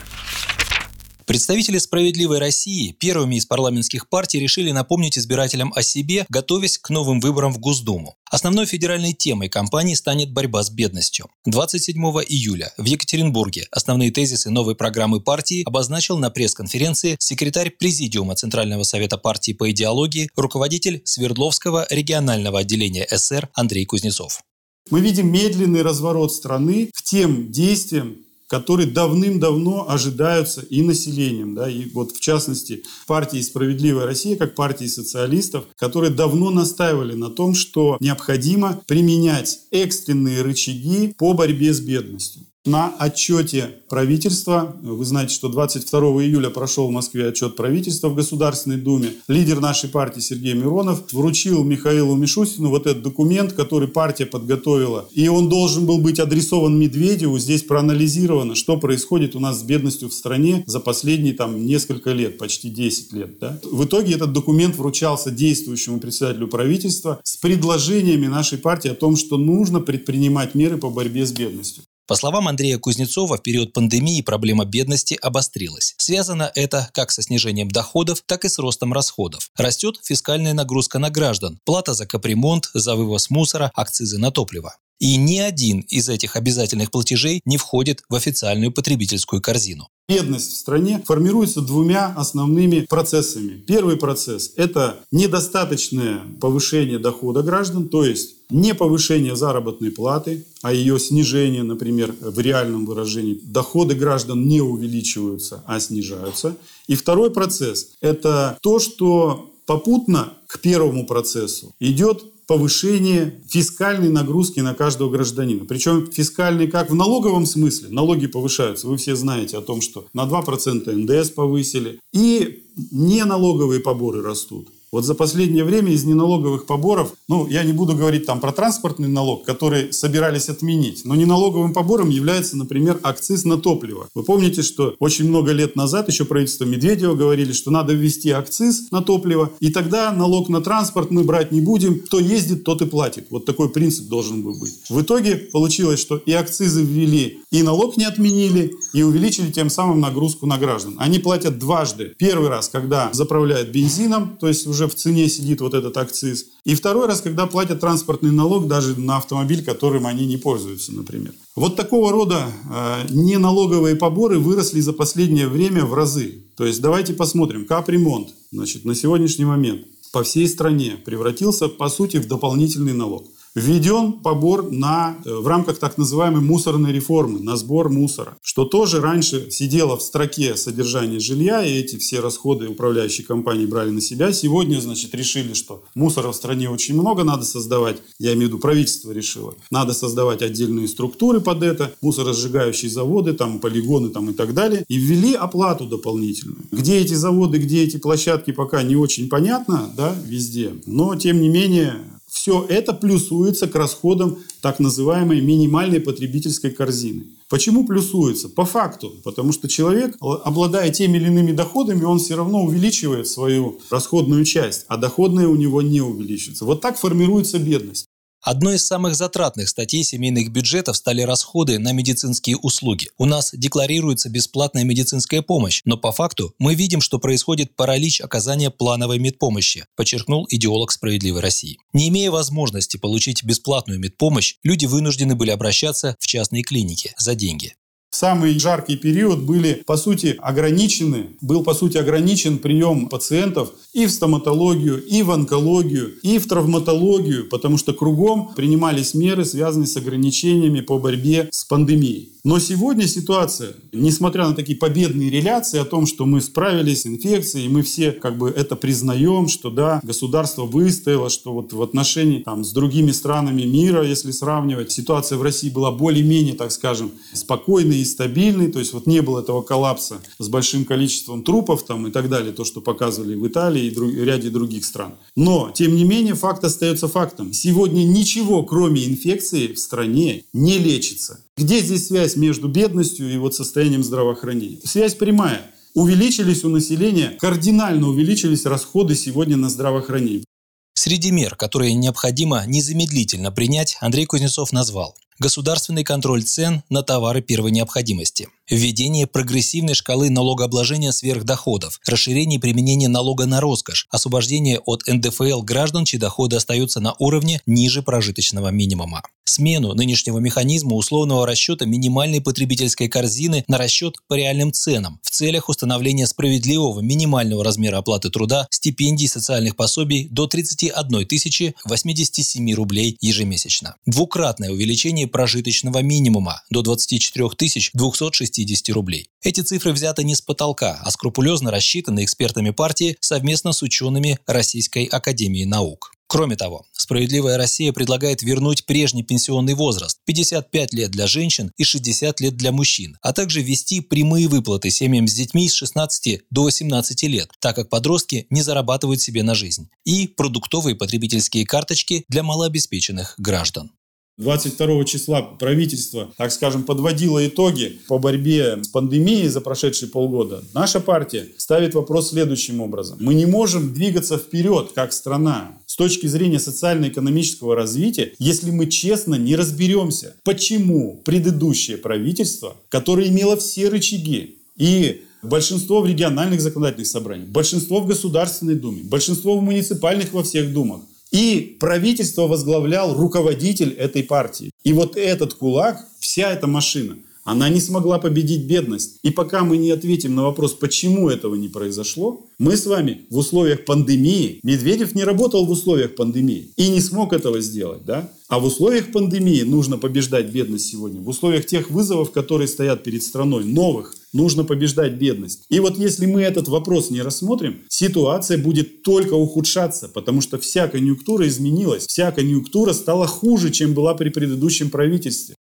Представители 1.29 1.77
«Справедливой 1.77 2.39
России» 2.39 2.91
первыми 2.91 3.35
из 3.35 3.45
парламентских 3.45 4.09
партий 4.09 4.39
решили 4.39 4.71
напомнить 4.71 5.15
избирателям 5.15 5.71
о 5.75 5.83
себе, 5.83 6.25
готовясь 6.27 6.79
к 6.79 6.89
новым 6.89 7.19
выборам 7.19 7.53
в 7.53 7.59
Госдуму. 7.59 8.15
Основной 8.31 8.65
федеральной 8.65 9.13
темой 9.13 9.47
кампании 9.47 9.93
станет 9.93 10.33
борьба 10.33 10.63
с 10.63 10.71
бедностью. 10.71 11.27
27 11.45 12.01
июля 12.27 12.73
в 12.77 12.85
Екатеринбурге 12.85 13.67
основные 13.69 14.09
тезисы 14.09 14.49
новой 14.49 14.73
программы 14.73 15.21
партии 15.21 15.61
обозначил 15.67 16.17
на 16.17 16.31
пресс-конференции 16.31 17.15
секретарь 17.19 17.69
Президиума 17.69 18.33
Центрального 18.33 18.81
совета 18.81 19.19
партии 19.19 19.51
по 19.51 19.69
идеологии, 19.69 20.31
руководитель 20.35 21.03
Свердловского 21.05 21.85
регионального 21.91 22.57
отделения 22.57 23.07
СР 23.07 23.49
Андрей 23.53 23.85
Кузнецов. 23.85 24.41
Мы 24.89 25.01
видим 25.01 25.31
медленный 25.31 25.83
разворот 25.83 26.33
страны 26.33 26.89
к 26.91 27.03
тем 27.03 27.51
действиям, 27.51 28.17
которые 28.49 28.87
давным-давно 28.87 29.89
ожидаются 29.89 30.61
и 30.61 30.81
населением, 30.81 31.53
да, 31.53 31.69
и 31.69 31.89
вот 31.91 32.11
в 32.11 32.19
частности 32.19 32.83
партии 33.05 33.41
«Справедливая 33.41 34.05
Россия», 34.05 34.35
как 34.35 34.55
партии 34.55 34.85
социалистов, 34.85 35.65
которые 35.77 36.11
давно 36.11 36.49
настаивали 36.49 37.13
на 37.13 37.29
том, 37.29 37.53
что 37.53 37.97
необходимо 37.99 38.81
применять 38.87 39.59
экстренные 39.71 40.41
рычаги 40.41 41.13
по 41.17 41.33
борьбе 41.33 41.73
с 41.73 41.79
бедностью. 41.79 42.48
На 42.65 42.93
отчете 42.99 43.83
правительства. 43.89 44.75
Вы 44.81 45.05
знаете, 45.05 45.33
что 45.33 45.49
22 45.49 45.99
июля 46.23 46.49
прошел 46.49 46.87
в 46.87 46.91
Москве 46.91 47.29
отчет 47.29 47.55
правительства 47.55 48.09
в 48.09 48.15
Государственной 48.15 48.77
Думе. 48.77 49.13
Лидер 49.27 49.59
нашей 49.59 49.89
партии 49.89 50.19
Сергей 50.19 50.53
Миронов 50.53 51.11
вручил 51.13 51.63
Михаилу 51.63 52.15
Мишустину 52.15 52.69
вот 52.69 52.85
этот 52.85 53.01
документ, 53.01 53.53
который 53.53 53.87
партия 53.87 54.25
подготовила. 54.25 55.07
И 55.11 55.27
он 55.29 55.49
должен 55.49 55.85
был 55.85 55.99
быть 55.99 56.19
адресован 56.19 56.77
Медведеву. 56.77 57.39
Здесь 57.39 57.63
проанализировано, 57.63 58.55
что 58.55 58.77
происходит 58.77 59.35
у 59.35 59.39
нас 59.39 59.59
с 59.59 59.63
бедностью 59.63 60.09
в 60.09 60.13
стране 60.13 60.63
за 60.67 60.79
последние 60.79 61.33
там 61.33 61.65
несколько 61.65 62.11
лет, 62.11 62.37
почти 62.37 62.69
10 62.69 63.13
лет. 63.13 63.39
Да? 63.39 63.59
В 63.63 63.85
итоге 63.85 64.15
этот 64.15 64.33
документ 64.33 64.75
вручался 64.75 65.31
действующему 65.31 65.99
председателю 65.99 66.47
правительства 66.47 67.19
с 67.23 67.37
предложениями 67.37 68.27
нашей 68.27 68.57
партии 68.57 68.91
о 68.91 68.95
том, 68.95 69.15
что 69.15 69.37
нужно 69.37 69.79
предпринимать 69.79 70.55
меры 70.55 70.77
по 70.77 70.89
борьбе 70.89 71.25
с 71.25 71.31
бедностью. 71.31 71.83
По 72.09 72.15
словам 72.15 72.47
Андрея 72.47 72.79
Кузнецова, 72.79 73.37
в 73.37 73.43
период 73.43 73.71
пандемии 73.71 74.23
проблема 74.23 74.65
бедности 74.65 75.15
обострилась. 75.21 75.93
Связано 75.97 76.51
это 76.55 76.89
как 76.91 77.11
со 77.11 77.21
снижением 77.21 77.69
доходов, 77.69 78.23
так 78.25 78.45
и 78.45 78.49
с 78.49 78.57
ростом 78.57 78.93
расходов. 78.93 79.51
Растет 79.55 79.99
фискальная 80.03 80.55
нагрузка 80.55 80.97
на 80.97 81.11
граждан, 81.11 81.59
плата 81.65 81.93
за 81.93 82.07
капремонт, 82.07 82.71
за 82.73 82.95
вывоз 82.95 83.29
мусора, 83.29 83.71
акцизы 83.75 84.17
на 84.17 84.31
топливо. 84.31 84.75
И 84.99 85.15
ни 85.15 85.37
один 85.37 85.79
из 85.89 86.09
этих 86.09 86.35
обязательных 86.35 86.91
платежей 86.91 87.41
не 87.45 87.57
входит 87.57 88.03
в 88.09 88.15
официальную 88.15 88.71
потребительскую 88.71 89.41
корзину. 89.41 89.87
Бедность 90.09 90.51
в 90.51 90.57
стране 90.57 91.01
формируется 91.05 91.61
двумя 91.61 92.07
основными 92.17 92.81
процессами. 92.81 93.63
Первый 93.65 93.95
процесс– 93.95 94.53
это 94.55 94.99
недостаточное 95.11 96.21
повышение 96.41 96.99
дохода 96.99 97.43
граждан, 97.43 97.87
то 97.87 98.03
есть 98.03 98.31
не 98.49 98.73
повышение 98.73 99.35
заработной 99.35 99.91
платы, 99.91 100.45
а 100.63 100.73
ее 100.73 100.99
снижение, 100.99 101.63
например, 101.63 102.15
в 102.19 102.39
реальном 102.39 102.85
выражении. 102.85 103.39
Доходы 103.43 103.93
граждан 103.93 104.47
не 104.47 104.61
увеличиваются, 104.61 105.63
а 105.67 105.79
снижаются. 105.79 106.57
И 106.87 106.95
второй 106.95 107.29
процесс– 107.29 107.91
это 108.01 108.57
то, 108.61 108.79
что 108.79 109.53
попутно 109.67 110.33
к 110.47 110.59
первому 110.59 111.05
процессу 111.05 111.75
идет 111.79 112.23
повышение 112.49 113.39
фискальной 113.47 114.09
нагрузки 114.09 114.59
на 114.59 114.73
каждого 114.73 115.11
гражданина. 115.11 115.65
Причем 115.65 116.11
фискальной 116.11 116.65
как 116.65 116.89
в 116.89 116.95
налоговом 116.95 117.45
смысле, 117.45 117.89
налоги 117.89 118.25
повышаются, 118.25 118.87
вы 118.87 118.97
все 118.97 119.15
знаете 119.15 119.55
о 119.55 119.61
том, 119.61 119.81
что 119.81 120.07
на 120.13 120.23
2% 120.25 120.91
НДС 120.91 121.29
повысили, 121.29 121.99
и 122.11 122.63
неналоговые 122.91 123.81
поборы 123.81 124.23
растут. 124.23 124.67
Вот 124.91 125.05
за 125.05 125.13
последнее 125.13 125.63
время 125.63 125.91
из 125.91 126.03
неналоговых 126.03 126.65
поборов, 126.65 127.13
ну, 127.27 127.47
я 127.47 127.63
не 127.63 127.73
буду 127.73 127.95
говорить 127.95 128.25
там 128.25 128.39
про 128.39 128.51
транспортный 128.51 129.07
налог, 129.07 129.45
который 129.45 129.93
собирались 129.93 130.49
отменить, 130.49 131.05
но 131.05 131.15
неналоговым 131.15 131.73
побором 131.73 132.09
является, 132.09 132.57
например, 132.57 132.99
акциз 133.03 133.45
на 133.45 133.57
топливо. 133.57 134.07
Вы 134.15 134.23
помните, 134.23 134.63
что 134.63 134.95
очень 134.99 135.27
много 135.27 135.51
лет 135.51 135.75
назад 135.75 136.07
еще 136.07 136.25
правительство 136.25 136.65
Медведева 136.65 137.15
говорили, 137.15 137.53
что 137.53 137.71
надо 137.71 137.93
ввести 137.93 138.31
акциз 138.31 138.89
на 138.91 139.01
топливо, 139.01 139.51
и 139.59 139.69
тогда 139.69 140.11
налог 140.11 140.49
на 140.49 140.61
транспорт 140.61 141.11
мы 141.11 141.23
брать 141.23 141.51
не 141.51 141.61
будем, 141.61 141.99
кто 141.99 142.19
ездит, 142.19 142.63
тот 142.63 142.81
и 142.81 142.85
платит. 142.85 143.27
Вот 143.29 143.45
такой 143.45 143.69
принцип 143.69 144.07
должен 144.07 144.41
был 144.41 144.59
быть. 144.59 144.73
В 144.89 145.01
итоге 145.01 145.35
получилось, 145.35 145.99
что 145.99 146.17
и 146.17 146.31
акцизы 146.31 146.83
ввели, 146.83 147.39
и 147.51 147.61
налог 147.61 147.97
не 147.97 148.05
отменили, 148.05 148.75
и 148.93 149.03
увеличили 149.03 149.51
тем 149.51 149.69
самым 149.69 149.99
нагрузку 149.99 150.47
на 150.47 150.57
граждан. 150.57 150.95
Они 150.97 151.19
платят 151.19 151.59
дважды. 151.59 152.13
Первый 152.17 152.49
раз, 152.49 152.69
когда 152.69 153.09
заправляют 153.13 153.69
бензином, 153.69 154.37
то 154.39 154.47
есть 154.47 154.65
уже 154.67 154.78
уже 154.79 154.87
в 154.87 154.95
цене 154.95 155.27
сидит 155.27 155.59
вот 155.61 155.73
этот 155.73 155.97
акциз. 155.97 156.45
И 156.63 156.73
второй 156.73 157.07
раз, 157.07 157.21
когда 157.21 157.45
платят 157.45 157.81
транспортный 157.81 158.31
налог 158.31 158.67
даже 158.67 158.99
на 158.99 159.17
автомобиль, 159.17 159.63
которым 159.63 160.05
они 160.05 160.25
не 160.25 160.37
пользуются, 160.37 160.93
например. 160.93 161.33
Вот 161.55 161.75
такого 161.75 162.11
рода 162.11 162.47
э, 162.69 163.07
неналоговые 163.09 163.95
поборы 163.95 164.39
выросли 164.39 164.79
за 164.79 164.93
последнее 164.93 165.47
время 165.47 165.85
в 165.85 165.93
разы. 165.93 166.45
То 166.55 166.65
есть 166.65 166.81
давайте 166.81 167.13
посмотрим. 167.13 167.65
Капремонт 167.65 168.29
значит, 168.51 168.85
на 168.85 168.95
сегодняшний 168.95 169.45
момент 169.45 169.85
по 170.13 170.23
всей 170.23 170.47
стране 170.47 170.97
превратился, 171.05 171.67
по 171.67 171.89
сути, 171.89 172.17
в 172.17 172.27
дополнительный 172.27 172.93
налог 172.93 173.25
введен 173.55 174.13
побор 174.13 174.71
на, 174.71 175.17
э, 175.25 175.33
в 175.33 175.47
рамках 175.47 175.79
так 175.79 175.97
называемой 175.97 176.41
мусорной 176.41 176.91
реформы, 176.91 177.39
на 177.39 177.55
сбор 177.57 177.89
мусора, 177.89 178.37
что 178.41 178.65
тоже 178.65 179.01
раньше 179.01 179.49
сидело 179.51 179.97
в 179.97 180.01
строке 180.01 180.55
содержания 180.55 181.19
жилья, 181.19 181.65
и 181.65 181.73
эти 181.73 181.97
все 181.97 182.19
расходы 182.19 182.67
управляющие 182.67 183.25
компании 183.25 183.65
брали 183.65 183.89
на 183.89 184.01
себя. 184.01 184.31
Сегодня, 184.33 184.79
значит, 184.79 185.13
решили, 185.15 185.53
что 185.53 185.83
мусора 185.95 186.31
в 186.31 186.35
стране 186.35 186.69
очень 186.69 186.95
много, 186.95 187.23
надо 187.23 187.43
создавать, 187.43 187.97
я 188.19 188.33
имею 188.33 188.47
в 188.47 188.51
виду 188.51 188.59
правительство 188.59 189.11
решило, 189.11 189.55
надо 189.71 189.93
создавать 189.93 190.41
отдельные 190.41 190.87
структуры 190.87 191.41
под 191.41 191.63
это, 191.63 191.93
мусоросжигающие 192.01 192.89
заводы, 192.89 193.33
там, 193.33 193.59
полигоны 193.59 194.09
там, 194.09 194.29
и 194.29 194.33
так 194.33 194.53
далее, 194.53 194.85
и 194.87 194.97
ввели 194.97 195.33
оплату 195.33 195.85
дополнительную. 195.85 196.65
Где 196.71 196.97
эти 196.97 197.13
заводы, 197.13 197.57
где 197.57 197.83
эти 197.83 197.97
площадки, 197.97 198.51
пока 198.51 198.83
не 198.83 198.95
очень 198.95 199.29
понятно, 199.29 199.91
да, 199.95 200.15
везде, 200.25 200.73
но, 200.85 201.15
тем 201.15 201.41
не 201.41 201.49
менее, 201.49 201.95
все 202.29 202.65
это 202.69 202.93
плюсуется 202.93 203.67
к 203.67 203.75
расходам 203.75 204.39
так 204.61 204.79
называемой 204.79 205.41
минимальной 205.41 205.99
потребительской 205.99 206.71
корзины. 206.71 207.25
Почему 207.49 207.85
плюсуется? 207.85 208.47
По 208.47 208.65
факту. 208.65 209.13
Потому 209.23 209.51
что 209.51 209.67
человек, 209.67 210.15
обладая 210.21 210.91
теми 210.91 211.17
или 211.17 211.27
иными 211.27 211.51
доходами, 211.51 212.03
он 212.03 212.19
все 212.19 212.35
равно 212.35 212.63
увеличивает 212.63 213.27
свою 213.27 213.79
расходную 213.89 214.45
часть, 214.45 214.85
а 214.87 214.97
доходная 214.97 215.47
у 215.47 215.55
него 215.55 215.81
не 215.81 216.01
увеличивается. 216.01 216.65
Вот 216.65 216.81
так 216.81 216.97
формируется 216.97 217.57
бедность. 217.57 218.05
Одной 218.41 218.75
из 218.75 218.85
самых 218.85 219.15
затратных 219.15 219.67
статей 219.67 220.03
семейных 220.03 220.49
бюджетов 220.49 220.95
стали 220.95 221.21
расходы 221.23 221.77
на 221.77 221.91
медицинские 221.91 222.55
услуги. 222.55 223.09
У 223.17 223.25
нас 223.25 223.51
декларируется 223.53 224.29
бесплатная 224.29 224.85
медицинская 224.85 225.41
помощь, 225.41 225.81
но 225.83 225.97
по 225.97 226.13
факту 226.13 226.53
мы 226.57 226.73
видим, 226.73 227.01
что 227.01 227.19
происходит 227.19 227.75
паралич 227.75 228.21
оказания 228.21 228.69
плановой 228.69 229.19
медпомощи, 229.19 229.85
подчеркнул 229.95 230.47
идеолог 230.49 230.91
«Справедливой 230.91 231.41
России». 231.41 231.79
Не 231.91 232.07
имея 232.07 232.31
возможности 232.31 232.95
получить 232.95 233.43
бесплатную 233.43 233.99
медпомощь, 233.99 234.55
люди 234.63 234.85
вынуждены 234.85 235.35
были 235.35 235.51
обращаться 235.51 236.15
в 236.19 236.25
частные 236.25 236.63
клиники 236.63 237.13
за 237.17 237.35
деньги. 237.35 237.75
Самый 238.11 238.57
жаркий 238.57 238.97
период 238.97 239.43
были, 239.43 239.83
по 239.85 239.95
сути, 239.95 240.35
ограничены, 240.39 241.27
был, 241.41 241.63
по 241.63 241.75
сути, 241.75 241.97
ограничен 241.97 242.57
прием 242.57 243.07
пациентов 243.07 243.71
и 243.93 244.07
в 244.07 244.11
стоматологию, 244.11 245.03
и 245.05 245.21
в 245.21 245.29
онкологию, 245.31 246.19
и 246.21 246.39
в 246.39 246.47
травматологию, 246.47 247.47
потому 247.49 247.77
что 247.77 247.93
кругом 247.93 248.53
принимались 248.55 249.13
меры, 249.13 249.45
связанные 249.45 249.87
с 249.87 249.95
ограничениями 249.95 250.81
по 250.81 250.97
борьбе 250.97 251.49
с 251.51 251.63
пандемией. 251.65 252.33
Но 252.43 252.57
сегодня 252.57 253.05
ситуация, 253.05 253.73
несмотря 253.91 254.47
на 254.47 254.55
такие 254.55 254.77
победные 254.77 255.29
реляции 255.29 255.77
о 255.77 255.85
том, 255.85 256.05
что 256.07 256.25
мы 256.25 256.41
справились 256.41 257.01
с 257.01 257.05
инфекцией, 257.05 257.65
и 257.65 257.69
мы 257.69 257.83
все 257.83 258.11
как 258.11 258.37
бы 258.37 258.49
это 258.49 258.75
признаем, 258.75 259.49
что 259.49 259.69
да, 259.69 259.99
государство 260.03 260.63
выстояло, 260.63 261.29
что 261.29 261.53
вот 261.53 261.73
в 261.73 261.81
отношении 261.81 262.39
там, 262.39 262.63
с 262.63 262.71
другими 262.71 263.11
странами 263.11 263.63
мира, 263.63 264.07
если 264.07 264.31
сравнивать, 264.31 264.91
ситуация 264.91 265.37
в 265.37 265.41
России 265.41 265.69
была 265.69 265.91
более-менее, 265.91 266.55
так 266.55 266.71
скажем, 266.71 267.11
спокойной 267.33 267.98
и 268.01 268.05
стабильной, 268.05 268.71
то 268.71 268.79
есть 268.79 268.93
вот 268.93 269.07
не 269.07 269.21
было 269.21 269.41
этого 269.41 269.61
коллапса 269.61 270.19
с 270.37 270.47
большим 270.47 270.85
количеством 270.85 271.43
трупов 271.43 271.83
там 271.83 272.07
и 272.07 272.11
так 272.11 272.29
далее, 272.29 272.51
то, 272.51 272.65
что 272.65 272.81
показывали 272.81 273.35
в 273.35 273.47
Италии 273.47 273.85
и 273.85 273.91
друг, 273.91 274.13
ряде 274.13 274.49
других 274.49 274.85
стран. 274.85 275.13
Но, 275.35 275.71
тем 275.73 275.95
не 275.95 276.03
менее, 276.03 276.35
факт 276.35 276.63
остается 276.63 277.07
фактом. 277.07 277.53
Сегодня 277.53 278.03
ничего, 278.03 278.63
кроме 278.63 279.05
инфекции, 279.05 279.73
в 279.73 279.79
стране 279.79 280.43
не 280.53 280.77
лечится. 280.77 281.43
Где 281.57 281.81
здесь 281.81 282.07
связь 282.07 282.35
между 282.35 282.67
бедностью 282.67 283.31
и 283.31 283.37
вот 283.37 283.55
состоянием 283.55 284.03
здравоохранения? 284.03 284.79
Связь 284.83 285.15
прямая. 285.15 285.71
Увеличились 285.95 286.63
у 286.63 286.69
населения, 286.69 287.37
кардинально 287.39 288.07
увеличились 288.07 288.65
расходы 288.65 289.15
сегодня 289.15 289.57
на 289.57 289.69
здравоохранение. 289.69 290.45
Среди 290.93 291.31
мер, 291.31 291.55
которые 291.55 291.93
необходимо 291.93 292.63
незамедлительно 292.67 293.51
принять, 293.51 293.97
Андрей 294.01 294.25
Кузнецов 294.25 294.71
назвал 294.71 295.15
государственный 295.39 296.03
контроль 296.03 296.43
цен 296.43 296.83
на 296.89 297.01
товары 297.01 297.41
первой 297.41 297.71
необходимости, 297.71 298.49
введение 298.69 299.25
прогрессивной 299.25 299.93
шкалы 299.93 300.29
налогообложения 300.29 301.11
сверхдоходов, 301.11 301.99
расширение 302.05 302.59
применения 302.59 303.07
налога 303.07 303.45
на 303.45 303.61
роскошь, 303.61 304.07
освобождение 304.11 304.79
от 304.79 305.03
НДФЛ 305.07 305.61
граждан, 305.61 306.05
чьи 306.05 306.19
доходы 306.19 306.57
остаются 306.57 306.99
на 306.99 307.15
уровне 307.19 307.61
ниже 307.65 308.03
прожиточного 308.03 308.69
минимума. 308.69 309.23
Смену 309.45 309.93
нынешнего 309.95 310.37
механизма 310.37 310.93
условного 310.93 311.47
расчета 311.47 311.85
минимальной 311.85 312.39
потребительской 312.39 313.07
корзины 313.07 313.63
на 313.67 313.79
расчет 313.79 314.17
по 314.27 314.35
реальным 314.35 314.71
ценам 314.71 315.19
в 315.23 315.31
целях 315.31 315.69
установления 315.69 316.27
справедливого 316.27 316.99
минимального 316.99 317.63
размера 317.63 317.97
оплаты 317.97 318.29
труда, 318.29 318.67
стипендий 318.69 319.27
социальных 319.27 319.75
пособий 319.75 320.27
до 320.29 320.45
31 320.45 321.25
тысячи 321.25 321.73
87 321.85 322.73
рублей 322.73 323.17
ежемесячно. 323.21 323.95
Двукратное 324.05 324.69
увеличение 324.69 325.27
прожиточного 325.29 325.99
минимума 325.99 326.61
до 326.69 326.81
24 326.81 327.49
260 327.93 328.89
рублей. 328.89 329.29
Эти 329.41 329.61
цифры 329.61 329.93
взяты 329.93 330.23
не 330.23 330.35
с 330.35 330.41
потолка, 330.41 330.99
а 331.01 331.11
скрупулезно 331.11 331.71
рассчитаны 331.71 332.23
экспертами 332.25 332.71
партии 332.71 333.15
совместно 333.21 333.71
с 333.71 333.81
учеными 333.81 334.39
Российской 334.45 335.05
Академии 335.05 335.63
Наук. 335.63 336.11
Кроме 336.31 336.55
того, 336.55 336.85
«Справедливая 336.91 337.57
Россия» 337.57 337.91
предлагает 337.91 338.43
вернуть 338.43 338.85
прежний 338.85 339.23
пенсионный 339.23 339.73
возраст– 339.73 340.19
55 340.25 340.93
лет 340.93 341.09
для 341.09 341.25
женщин 341.25 341.71
и 341.75 341.83
60 341.83 342.39
лет 342.39 342.55
для 342.55 342.71
мужчин, 342.71 343.17
а 343.23 343.33
также 343.33 343.63
ввести 343.63 343.99
прямые 343.99 344.47
выплаты 344.47 344.91
семьям 344.91 345.27
с 345.27 345.33
детьми 345.33 345.67
с 345.67 345.73
16 345.73 346.41
до 346.51 346.63
18 346.65 347.23
лет, 347.23 347.49
так 347.59 347.75
как 347.75 347.89
подростки 347.89 348.45
не 348.51 348.61
зарабатывают 348.61 349.19
себе 349.21 349.41
на 349.41 349.55
жизнь, 349.55 349.89
и 350.05 350.27
продуктовые 350.27 350.95
потребительские 350.95 351.65
карточки 351.65 352.25
для 352.29 352.43
малообеспеченных 352.43 353.33
граждан. 353.39 353.91
22 354.39 355.03
числа 355.03 355.41
правительство, 355.41 356.31
так 356.37 356.51
скажем, 356.53 356.83
подводило 356.83 357.45
итоги 357.45 357.99
по 358.07 358.17
борьбе 358.17 358.79
с 358.81 358.87
пандемией 358.87 359.49
за 359.49 359.59
прошедшие 359.59 360.09
полгода. 360.09 360.63
Наша 360.73 361.01
партия 361.01 361.45
ставит 361.57 361.93
вопрос 361.93 362.29
следующим 362.29 362.79
образом. 362.79 363.17
Мы 363.19 363.33
не 363.33 363.45
можем 363.45 363.93
двигаться 363.93 364.37
вперед 364.37 364.91
как 364.95 365.11
страна 365.11 365.77
с 365.85 365.97
точки 365.97 366.27
зрения 366.27 366.59
социально-экономического 366.59 367.75
развития, 367.75 368.31
если 368.39 368.71
мы 368.71 368.87
честно 368.87 369.35
не 369.35 369.57
разберемся, 369.57 370.35
почему 370.45 371.21
предыдущее 371.25 371.97
правительство, 371.97 372.77
которое 372.87 373.27
имело 373.27 373.57
все 373.57 373.89
рычаги 373.89 374.55
и 374.77 375.23
большинство 375.43 376.01
в 376.01 376.07
региональных 376.07 376.61
законодательных 376.61 377.07
собраниях, 377.07 377.49
большинство 377.49 377.99
в 377.99 378.07
Государственной 378.07 378.75
Думе, 378.75 379.03
большинство 379.03 379.57
в 379.57 379.61
муниципальных 379.61 380.31
во 380.31 380.43
всех 380.43 380.73
думах, 380.73 381.01
и 381.31 381.77
правительство 381.79 382.47
возглавлял 382.47 383.15
руководитель 383.15 383.91
этой 383.91 384.23
партии. 384.23 384.71
И 384.83 384.93
вот 384.93 385.15
этот 385.15 385.53
кулак, 385.53 386.07
вся 386.19 386.51
эта 386.51 386.67
машина, 386.67 387.17
она 387.43 387.69
не 387.69 387.79
смогла 387.79 388.19
победить 388.19 388.65
бедность. 388.65 389.17
И 389.23 389.31
пока 389.31 389.63
мы 389.63 389.77
не 389.77 389.89
ответим 389.89 390.35
на 390.35 390.43
вопрос, 390.43 390.73
почему 390.73 391.29
этого 391.29 391.55
не 391.55 391.67
произошло, 391.67 392.45
мы 392.59 392.77
с 392.77 392.85
вами 392.85 393.21
в 393.29 393.37
условиях 393.37 393.85
пандемии, 393.85 394.59
Медведев 394.61 395.15
не 395.15 395.23
работал 395.23 395.65
в 395.65 395.71
условиях 395.71 396.15
пандемии 396.15 396.69
и 396.75 396.89
не 396.89 397.01
смог 397.01 397.33
этого 397.33 397.59
сделать, 397.61 398.05
да? 398.05 398.31
А 398.49 398.59
в 398.59 398.65
условиях 398.65 399.11
пандемии 399.11 399.63
нужно 399.63 399.97
побеждать 399.97 400.47
бедность 400.51 400.89
сегодня. 400.89 401.21
В 401.21 401.29
условиях 401.29 401.65
тех 401.65 401.89
вызовов, 401.89 402.31
которые 402.31 402.67
стоят 402.67 403.03
перед 403.03 403.23
страной, 403.23 403.65
новых, 403.65 404.15
нужно 404.33 404.63
побеждать 404.63 405.13
бедность. 405.13 405.65
И 405.69 405.79
вот 405.79 405.97
если 405.97 406.25
мы 406.25 406.41
этот 406.41 406.67
вопрос 406.67 407.09
не 407.09 407.21
рассмотрим, 407.21 407.81
ситуация 407.89 408.57
будет 408.57 409.03
только 409.03 409.33
ухудшаться, 409.33 410.09
потому 410.09 410.41
что 410.41 410.57
вся 410.57 410.87
конъюнктура 410.87 411.47
изменилась, 411.47 412.05
вся 412.07 412.31
конъюнктура 412.31 412.93
стала 412.93 413.27
хуже, 413.27 413.71
чем 413.71 413.93
была 413.93 414.13
при 414.13 414.29
предыдущем 414.29 414.89
правительстве. 414.89 415.55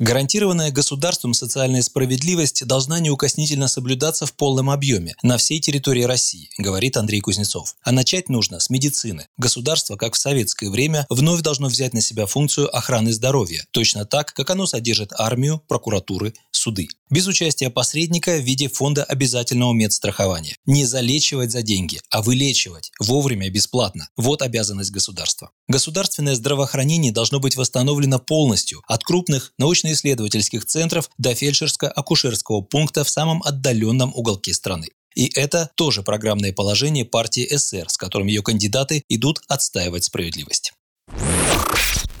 Гарантированная 0.00 0.72
государством 0.72 1.34
социальная 1.34 1.80
справедливость 1.80 2.66
должна 2.66 2.98
неукоснительно 2.98 3.68
соблюдаться 3.68 4.26
в 4.26 4.32
полном 4.32 4.70
объеме 4.70 5.14
на 5.22 5.36
всей 5.36 5.60
территории 5.60 6.02
России, 6.02 6.50
говорит 6.58 6.96
Андрей 6.96 7.20
Кузнецов. 7.20 7.76
А 7.84 7.92
начать 7.92 8.28
нужно 8.28 8.58
с 8.58 8.70
медицины. 8.70 9.28
Государство, 9.36 9.94
как 9.94 10.14
в 10.14 10.18
советское 10.18 10.68
время, 10.68 11.06
вновь 11.10 11.42
должно 11.42 11.68
взять 11.68 11.94
на 11.94 12.00
себя 12.00 12.26
функцию 12.26 12.76
охраны 12.76 13.12
здоровья, 13.12 13.64
точно 13.70 14.04
так, 14.04 14.32
как 14.32 14.50
оно 14.50 14.66
содержит 14.66 15.12
армию, 15.16 15.62
прокуратуры, 15.68 16.34
суды. 16.50 16.88
Без 17.10 17.28
участия 17.28 17.70
посредника 17.70 18.36
в 18.36 18.40
виде 18.40 18.68
фонда 18.68 19.04
обязательного 19.04 19.72
медстрахования. 19.72 20.56
Не 20.66 20.84
залечивать 20.84 21.52
за 21.52 21.62
деньги, 21.62 22.00
а 22.10 22.22
вылечивать 22.22 22.90
вовремя 22.98 23.48
бесплатно. 23.50 24.08
Вот 24.16 24.42
обязанность 24.42 24.90
государства. 24.90 25.50
Государственное 25.68 26.34
здравоохранение 26.34 27.12
должно 27.12 27.38
быть 27.38 27.56
восстановлено 27.56 28.18
полностью 28.18 28.82
от 28.88 29.04
крупных 29.04 29.52
научно-исследовательских 29.84 30.64
центров 30.64 31.10
до 31.18 31.32
фельдшерско-акушерского 31.32 32.62
пункта 32.62 33.04
в 33.04 33.10
самом 33.10 33.42
отдаленном 33.44 34.12
уголке 34.14 34.52
страны. 34.52 34.88
И 35.14 35.30
это 35.34 35.70
тоже 35.76 36.02
программное 36.02 36.52
положение 36.52 37.04
партии 37.04 37.46
СР, 37.56 37.88
с 37.88 37.96
которым 37.96 38.26
ее 38.26 38.42
кандидаты 38.42 39.04
идут 39.08 39.40
отстаивать 39.48 40.04
справедливость. 40.04 40.72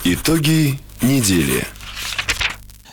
Итоги 0.04 0.78
недели. 1.02 1.66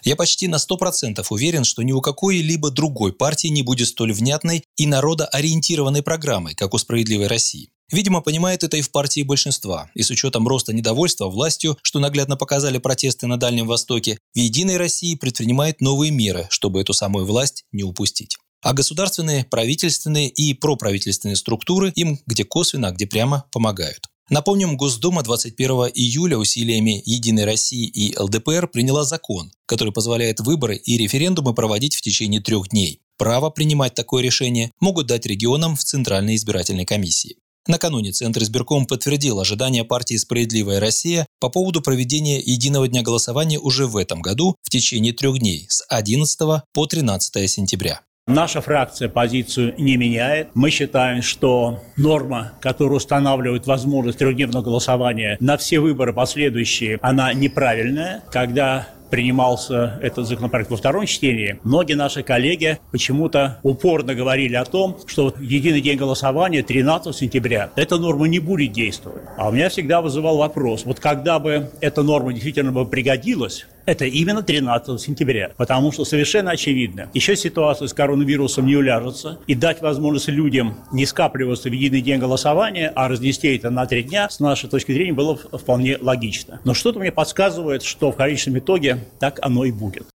Я 0.03 0.15
почти 0.15 0.47
на 0.47 0.55
100% 0.55 1.23
уверен, 1.29 1.63
что 1.63 1.83
ни 1.83 1.91
у 1.91 2.01
какой-либо 2.01 2.71
другой 2.71 3.13
партии 3.13 3.49
не 3.49 3.61
будет 3.61 3.89
столь 3.89 4.13
внятной 4.13 4.63
и 4.75 4.87
народоориентированной 4.87 6.01
программой, 6.01 6.55
как 6.55 6.73
у 6.73 6.79
«Справедливой 6.79 7.27
России». 7.27 7.69
Видимо, 7.91 8.21
понимает 8.21 8.63
это 8.63 8.77
и 8.77 8.81
в 8.81 8.91
партии 8.91 9.21
большинства. 9.23 9.89
И 9.95 10.01
с 10.01 10.09
учетом 10.09 10.47
роста 10.47 10.73
недовольства 10.73 11.27
властью, 11.27 11.77
что 11.81 11.99
наглядно 11.99 12.37
показали 12.37 12.77
протесты 12.77 13.27
на 13.27 13.37
Дальнем 13.37 13.67
Востоке, 13.67 14.17
в 14.33 14.37
«Единой 14.37 14.77
России» 14.77 15.15
предпринимает 15.15 15.81
новые 15.81 16.11
меры, 16.11 16.47
чтобы 16.49 16.81
эту 16.81 16.93
самую 16.93 17.25
власть 17.25 17.65
не 17.71 17.83
упустить. 17.83 18.37
А 18.61 18.73
государственные, 18.73 19.45
правительственные 19.45 20.29
и 20.29 20.53
проправительственные 20.53 21.35
структуры 21.35 21.91
им 21.95 22.19
где 22.27 22.45
косвенно, 22.45 22.89
а 22.89 22.91
где 22.91 23.07
прямо 23.07 23.45
помогают. 23.51 24.07
Напомним, 24.29 24.77
Госдума 24.77 25.23
21 25.23 25.91
июля 25.93 26.37
усилиями 26.37 27.01
«Единой 27.05 27.43
России» 27.43 27.85
и 27.85 28.17
ЛДПР 28.17 28.67
приняла 28.67 29.03
закон, 29.03 29.51
который 29.65 29.91
позволяет 29.91 30.39
выборы 30.39 30.77
и 30.77 30.97
референдумы 30.97 31.53
проводить 31.53 31.95
в 31.95 32.01
течение 32.01 32.39
трех 32.39 32.69
дней. 32.69 33.01
Право 33.17 33.49
принимать 33.49 33.93
такое 33.93 34.23
решение 34.23 34.71
могут 34.79 35.07
дать 35.07 35.25
регионам 35.25 35.75
в 35.75 35.83
Центральной 35.83 36.35
избирательной 36.35 36.85
комиссии. 36.85 37.35
Накануне 37.67 38.11
Центр 38.11 38.41
избирком 38.41 38.87
подтвердил 38.87 39.39
ожидания 39.39 39.83
партии 39.83 40.15
«Справедливая 40.15 40.79
Россия» 40.79 41.27
по 41.39 41.49
поводу 41.49 41.81
проведения 41.81 42.39
единого 42.39 42.87
дня 42.87 43.03
голосования 43.03 43.59
уже 43.59 43.85
в 43.85 43.97
этом 43.97 44.21
году 44.21 44.55
в 44.63 44.69
течение 44.71 45.13
трех 45.13 45.37
дней 45.37 45.67
с 45.69 45.85
11 45.87 46.63
по 46.73 46.85
13 46.87 47.49
сентября. 47.49 48.01
Наша 48.27 48.61
фракция 48.61 49.09
позицию 49.09 49.75
не 49.77 49.97
меняет. 49.97 50.49
Мы 50.53 50.69
считаем, 50.69 51.21
что 51.21 51.81
норма, 51.97 52.53
которая 52.61 52.97
устанавливает 52.97 53.67
возможность 53.67 54.19
трехдневного 54.19 54.63
голосования 54.63 55.37
на 55.39 55.57
все 55.57 55.79
выборы 55.79 56.13
последующие, 56.13 56.97
она 57.01 57.33
неправильная. 57.33 58.23
Когда 58.31 58.87
принимался 59.11 59.99
этот 60.01 60.25
законопроект 60.25 60.71
во 60.71 60.77
втором 60.77 61.05
чтении, 61.05 61.59
многие 61.63 61.93
наши 61.93 62.23
коллеги 62.23 62.79
почему-то 62.91 63.59
упорно 63.61 64.15
говорили 64.15 64.55
о 64.55 64.65
том, 64.65 64.97
что 65.05 65.35
единый 65.39 65.81
день 65.81 65.97
голосования 65.97 66.63
13 66.63 67.15
сентября, 67.15 67.69
эта 67.75 67.97
норма 67.97 68.27
не 68.27 68.39
будет 68.39 68.71
действовать. 68.71 69.21
А 69.37 69.49
у 69.49 69.51
меня 69.51 69.69
всегда 69.69 70.01
вызывал 70.01 70.37
вопрос, 70.37 70.85
вот 70.85 70.99
когда 70.99 71.37
бы 71.37 71.69
эта 71.81 72.01
норма 72.01 72.33
действительно 72.33 72.71
бы 72.71 72.85
пригодилась, 72.85 73.67
это 73.91 74.05
именно 74.05 74.41
13 74.41 74.99
сентября, 74.99 75.51
потому 75.57 75.91
что 75.91 76.05
совершенно 76.05 76.51
очевидно, 76.51 77.09
еще 77.13 77.35
ситуация 77.35 77.87
с 77.87 77.93
коронавирусом 77.93 78.65
не 78.65 78.77
уляжется, 78.77 79.39
и 79.47 79.53
дать 79.53 79.81
возможность 79.81 80.29
людям 80.29 80.77
не 80.93 81.05
скапливаться 81.05 81.69
в 81.69 81.73
единый 81.73 82.01
день 82.01 82.19
голосования, 82.19 82.91
а 82.95 83.09
разнести 83.09 83.55
это 83.55 83.69
на 83.69 83.85
три 83.85 84.03
дня, 84.03 84.29
с 84.29 84.39
нашей 84.39 84.69
точки 84.69 84.93
зрения, 84.93 85.13
было 85.13 85.35
вполне 85.35 85.97
логично. 85.99 86.61
Но 86.63 86.73
что-то 86.73 86.99
мне 86.99 87.11
подсказывает, 87.11 87.83
что 87.83 88.11
в 88.11 88.15
конечном 88.15 88.59
итоге 88.59 88.99
так 89.19 89.39
оно 89.41 89.65
и 89.65 89.71
будет. 89.71 90.10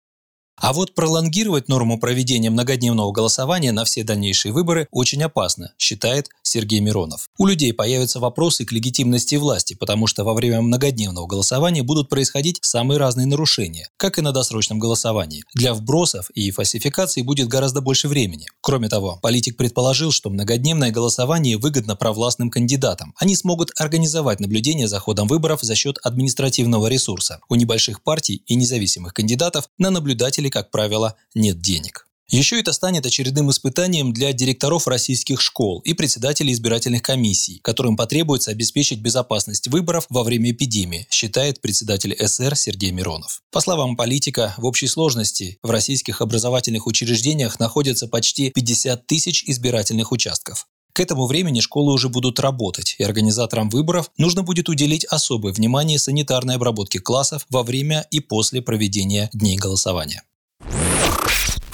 А 0.58 0.72
вот 0.72 0.94
пролонгировать 0.94 1.68
норму 1.68 1.98
проведения 1.98 2.48
многодневного 2.48 3.12
голосования 3.12 3.72
на 3.72 3.84
все 3.84 4.04
дальнейшие 4.04 4.52
выборы 4.52 4.88
очень 4.90 5.22
опасно, 5.22 5.74
считает 5.78 6.30
Сергей 6.42 6.80
Миронов. 6.80 7.28
У 7.36 7.44
людей 7.44 7.74
появятся 7.74 8.20
вопросы 8.20 8.64
к 8.64 8.72
легитимности 8.72 9.34
власти, 9.34 9.74
потому 9.74 10.06
что 10.06 10.24
во 10.24 10.32
время 10.32 10.62
многодневного 10.62 11.26
голосования 11.26 11.82
будут 11.82 12.08
происходить 12.08 12.58
самые 12.62 12.96
разные 12.96 13.26
нарушения, 13.26 13.90
как 13.98 14.18
и 14.18 14.22
на 14.22 14.32
досрочном 14.32 14.78
голосовании. 14.78 15.44
Для 15.54 15.74
вбросов 15.74 16.30
и 16.30 16.50
фальсификаций 16.50 17.22
будет 17.22 17.48
гораздо 17.48 17.82
больше 17.82 18.08
времени. 18.08 18.46
Кроме 18.62 18.88
того, 18.88 19.18
политик 19.20 19.58
предположил, 19.58 20.10
что 20.10 20.30
многодневное 20.30 20.90
голосование 20.90 21.58
выгодно 21.58 21.96
провластным 21.96 22.48
кандидатам. 22.50 23.12
Они 23.18 23.36
смогут 23.36 23.72
организовать 23.78 24.40
наблюдение 24.40 24.88
за 24.88 25.00
ходом 25.00 25.28
выборов 25.28 25.60
за 25.60 25.74
счет 25.74 25.98
административного 26.02 26.86
ресурса. 26.86 27.40
У 27.50 27.56
небольших 27.56 28.02
партий 28.02 28.42
и 28.46 28.54
независимых 28.54 29.12
кандидатов 29.12 29.68
на 29.76 29.90
наблюдателей 29.90 30.45
родителей, 30.46 30.50
как 30.50 30.70
правило, 30.70 31.14
нет 31.34 31.60
денег. 31.60 32.06
Еще 32.28 32.58
это 32.58 32.72
станет 32.72 33.06
очередным 33.06 33.50
испытанием 33.50 34.12
для 34.12 34.32
директоров 34.32 34.88
российских 34.88 35.40
школ 35.40 35.78
и 35.86 35.94
председателей 35.94 36.52
избирательных 36.52 37.02
комиссий, 37.02 37.60
которым 37.62 37.96
потребуется 37.96 38.50
обеспечить 38.50 39.00
безопасность 39.00 39.68
выборов 39.68 40.06
во 40.10 40.24
время 40.24 40.50
эпидемии, 40.50 41.06
считает 41.08 41.60
председатель 41.60 42.16
СР 42.18 42.56
Сергей 42.56 42.90
Миронов. 42.90 43.42
По 43.52 43.60
словам 43.60 43.96
политика, 43.96 44.54
в 44.58 44.64
общей 44.64 44.88
сложности 44.88 45.58
в 45.62 45.70
российских 45.70 46.20
образовательных 46.20 46.88
учреждениях 46.88 47.60
находятся 47.60 48.08
почти 48.08 48.50
50 48.50 49.06
тысяч 49.06 49.44
избирательных 49.46 50.10
участков. 50.10 50.66
К 50.96 51.00
этому 51.00 51.26
времени 51.26 51.60
школы 51.60 51.92
уже 51.92 52.08
будут 52.08 52.40
работать, 52.40 52.96
и 52.98 53.04
организаторам 53.04 53.68
выборов 53.68 54.10
нужно 54.16 54.42
будет 54.42 54.70
уделить 54.70 55.04
особое 55.04 55.52
внимание 55.52 55.98
санитарной 55.98 56.54
обработке 56.54 57.00
классов 57.00 57.44
во 57.50 57.62
время 57.62 58.06
и 58.10 58.20
после 58.20 58.62
проведения 58.62 59.28
дней 59.34 59.58
голосования. 59.58 60.22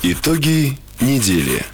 Итоги 0.05 0.77
недели. 1.01 1.65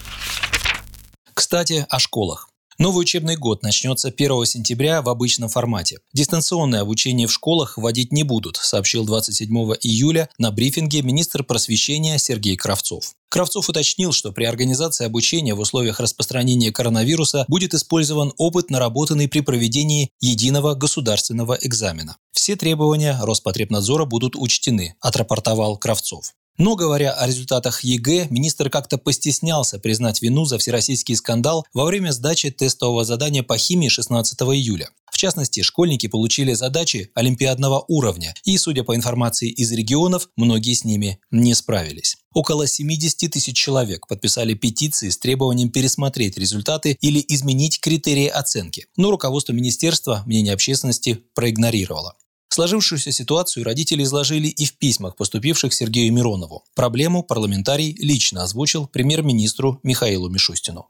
Кстати, 1.32 1.86
о 1.88 1.98
школах. 1.98 2.50
Новый 2.76 3.00
учебный 3.00 3.36
год 3.36 3.62
начнется 3.62 4.08
1 4.08 4.44
сентября 4.44 5.00
в 5.00 5.08
обычном 5.08 5.48
формате. 5.48 6.00
Дистанционное 6.12 6.82
обучение 6.82 7.26
в 7.26 7.32
школах 7.32 7.78
вводить 7.78 8.12
не 8.12 8.24
будут, 8.24 8.56
сообщил 8.56 9.06
27 9.06 9.50
июля 9.80 10.28
на 10.36 10.50
брифинге 10.50 11.00
министр 11.00 11.42
просвещения 11.42 12.18
Сергей 12.18 12.56
Кравцов. 12.58 13.14
Кравцов 13.30 13.70
уточнил, 13.70 14.12
что 14.12 14.30
при 14.30 14.44
организации 14.44 15.06
обучения 15.06 15.54
в 15.54 15.60
условиях 15.60 15.98
распространения 15.98 16.70
коронавируса 16.70 17.46
будет 17.48 17.72
использован 17.72 18.34
опыт, 18.36 18.68
наработанный 18.68 19.28
при 19.28 19.40
проведении 19.40 20.10
единого 20.20 20.74
государственного 20.74 21.56
экзамена. 21.62 22.18
Все 22.32 22.56
требования 22.56 23.18
Роспотребнадзора 23.22 24.04
будут 24.04 24.36
учтены, 24.36 24.96
отрапортовал 25.00 25.78
Кравцов. 25.78 26.34
Но, 26.58 26.74
говоря 26.74 27.12
о 27.12 27.26
результатах 27.26 27.84
ЕГЭ, 27.84 28.26
министр 28.30 28.68
как-то 28.68 28.98
постеснялся 28.98 29.78
признать 29.78 30.20
вину 30.20 30.44
за 30.44 30.58
всероссийский 30.58 31.14
скандал 31.14 31.64
во 31.72 31.84
время 31.84 32.10
сдачи 32.10 32.50
тестового 32.50 33.04
задания 33.04 33.44
по 33.44 33.56
химии 33.56 33.88
16 33.88 34.40
июля. 34.42 34.90
В 35.12 35.20
частности, 35.20 35.62
школьники 35.62 36.08
получили 36.08 36.52
задачи 36.52 37.10
олимпиадного 37.14 37.84
уровня, 37.88 38.34
и, 38.44 38.56
судя 38.58 38.82
по 38.82 38.94
информации 38.94 39.48
из 39.48 39.72
регионов, 39.72 40.28
многие 40.36 40.74
с 40.74 40.84
ними 40.84 41.18
не 41.30 41.54
справились. 41.54 42.16
Около 42.34 42.66
70 42.66 43.30
тысяч 43.30 43.56
человек 43.56 44.06
подписали 44.06 44.54
петиции 44.54 45.08
с 45.08 45.18
требованием 45.18 45.70
пересмотреть 45.70 46.38
результаты 46.38 46.96
или 47.00 47.24
изменить 47.26 47.80
критерии 47.80 48.26
оценки. 48.26 48.86
Но 48.96 49.10
руководство 49.10 49.52
министерства 49.52 50.22
мнение 50.26 50.54
общественности 50.54 51.20
проигнорировало. 51.34 52.14
Сложившуюся 52.48 53.12
ситуацию 53.12 53.64
родители 53.64 54.02
изложили 54.02 54.48
и 54.48 54.64
в 54.64 54.78
письмах, 54.78 55.16
поступивших 55.16 55.72
Сергею 55.74 56.12
Миронову. 56.12 56.64
Проблему 56.74 57.22
парламентарий 57.22 57.94
лично 57.98 58.42
озвучил 58.42 58.86
премьер-министру 58.86 59.80
Михаилу 59.82 60.28
Мишустину. 60.28 60.88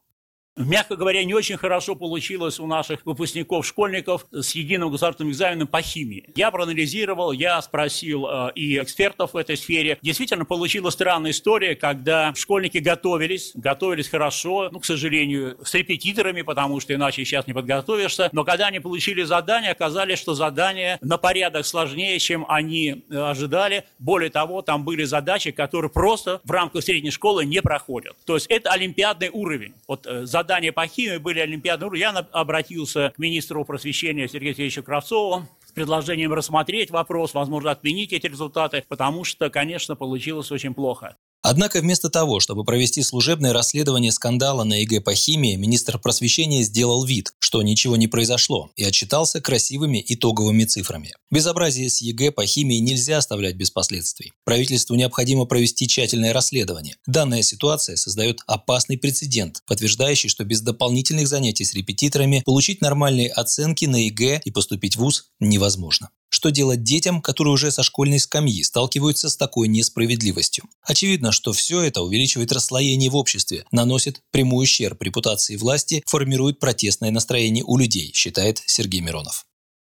Мягко 0.58 0.96
говоря, 0.96 1.24
не 1.24 1.34
очень 1.34 1.56
хорошо 1.56 1.94
получилось 1.94 2.58
у 2.58 2.66
наших 2.66 3.06
выпускников-школьников 3.06 4.26
с 4.32 4.54
единым 4.54 4.90
государственным 4.90 5.32
экзаменом 5.32 5.68
по 5.68 5.80
химии. 5.80 6.30
Я 6.34 6.50
проанализировал, 6.50 7.32
я 7.32 7.62
спросил 7.62 8.26
э, 8.26 8.52
и 8.54 8.78
экспертов 8.78 9.34
в 9.34 9.36
этой 9.36 9.56
сфере. 9.56 9.98
Действительно, 10.02 10.44
получилась 10.44 10.94
странная 10.94 11.30
история, 11.30 11.76
когда 11.76 12.34
школьники 12.34 12.78
готовились, 12.78 13.52
готовились 13.54 14.08
хорошо, 14.08 14.68
ну, 14.72 14.80
к 14.80 14.84
сожалению, 14.84 15.58
с 15.64 15.72
репетиторами, 15.74 16.42
потому 16.42 16.80
что 16.80 16.92
иначе 16.92 17.24
сейчас 17.24 17.46
не 17.46 17.52
подготовишься. 17.52 18.28
Но 18.32 18.44
когда 18.44 18.66
они 18.66 18.80
получили 18.80 19.22
задание, 19.22 19.70
оказалось, 19.70 20.18
что 20.18 20.34
задание 20.34 20.98
на 21.00 21.18
порядок 21.18 21.66
сложнее, 21.66 22.18
чем 22.18 22.44
они 22.48 23.04
э, 23.08 23.16
ожидали. 23.16 23.84
Более 24.00 24.30
того, 24.30 24.62
там 24.62 24.84
были 24.84 25.04
задачи, 25.04 25.52
которые 25.52 25.90
просто 25.90 26.40
в 26.42 26.50
рамках 26.50 26.82
средней 26.82 27.12
школы 27.12 27.44
не 27.44 27.62
проходят. 27.62 28.16
То 28.24 28.34
есть 28.34 28.46
это 28.48 28.70
олимпиадный 28.70 29.30
уровень. 29.30 29.74
Вот 29.86 30.06
э, 30.06 30.26
задание 30.26 30.47
задания 30.48 30.72
по 30.72 30.86
химии 30.86 31.18
были 31.18 31.40
олимпиадные. 31.40 32.00
Я 32.00 32.10
обратился 32.10 33.12
к 33.14 33.18
министру 33.18 33.66
просвещения 33.66 34.26
Сергею 34.28 34.54
Сергеевичу 34.54 34.82
Кравцову 34.82 35.46
с 35.66 35.72
предложением 35.72 36.32
рассмотреть 36.32 36.90
вопрос, 36.90 37.34
возможно, 37.34 37.70
отменить 37.70 38.14
эти 38.14 38.26
результаты, 38.26 38.82
потому 38.88 39.24
что, 39.24 39.50
конечно, 39.50 39.94
получилось 39.94 40.50
очень 40.50 40.72
плохо. 40.72 41.16
Однако 41.42 41.80
вместо 41.80 42.10
того, 42.10 42.40
чтобы 42.40 42.64
провести 42.64 43.02
служебное 43.02 43.52
расследование 43.52 44.12
скандала 44.12 44.64
на 44.64 44.80
ЕГЭ 44.80 45.00
по 45.00 45.14
химии, 45.14 45.56
министр 45.56 45.98
просвещения 45.98 46.62
сделал 46.62 47.04
вид, 47.04 47.32
что 47.38 47.62
ничего 47.62 47.96
не 47.96 48.08
произошло, 48.08 48.70
и 48.76 48.84
отчитался 48.84 49.40
красивыми 49.40 50.04
итоговыми 50.06 50.64
цифрами. 50.64 51.12
Безобразие 51.30 51.90
с 51.90 52.02
ЕГЭ 52.02 52.32
по 52.32 52.44
химии 52.44 52.78
нельзя 52.78 53.18
оставлять 53.18 53.54
без 53.54 53.70
последствий. 53.70 54.32
Правительству 54.44 54.96
необходимо 54.96 55.44
провести 55.44 55.86
тщательное 55.86 56.32
расследование. 56.32 56.96
Данная 57.06 57.42
ситуация 57.42 57.96
создает 57.96 58.40
опасный 58.46 58.98
прецедент, 58.98 59.62
подтверждающий, 59.66 60.28
что 60.28 60.44
без 60.44 60.60
дополнительных 60.60 61.28
занятий 61.28 61.64
с 61.64 61.72
репетиторами 61.72 62.42
получить 62.44 62.80
нормальные 62.80 63.30
оценки 63.30 63.84
на 63.84 64.04
ЕГЭ 64.06 64.40
и 64.44 64.50
поступить 64.50 64.96
в 64.96 65.00
ВУЗ 65.00 65.30
невозможно. 65.38 66.10
Что 66.28 66.50
делать 66.50 66.82
детям, 66.82 67.20
которые 67.22 67.52
уже 67.54 67.70
со 67.70 67.82
школьной 67.82 68.20
скамьи 68.20 68.62
сталкиваются 68.62 69.30
с 69.30 69.36
такой 69.36 69.68
несправедливостью? 69.68 70.64
Очевидно, 70.82 71.32
что 71.32 71.52
все 71.52 71.80
это 71.80 72.02
увеличивает 72.02 72.52
расслоение 72.52 73.10
в 73.10 73.16
обществе, 73.16 73.64
наносит 73.72 74.22
прямой 74.30 74.64
ущерб 74.64 75.02
репутации 75.02 75.56
власти, 75.56 76.02
формирует 76.06 76.60
протестное 76.60 77.10
настроение 77.10 77.64
у 77.66 77.76
людей, 77.76 78.12
считает 78.14 78.62
Сергей 78.66 79.00
Миронов 79.00 79.47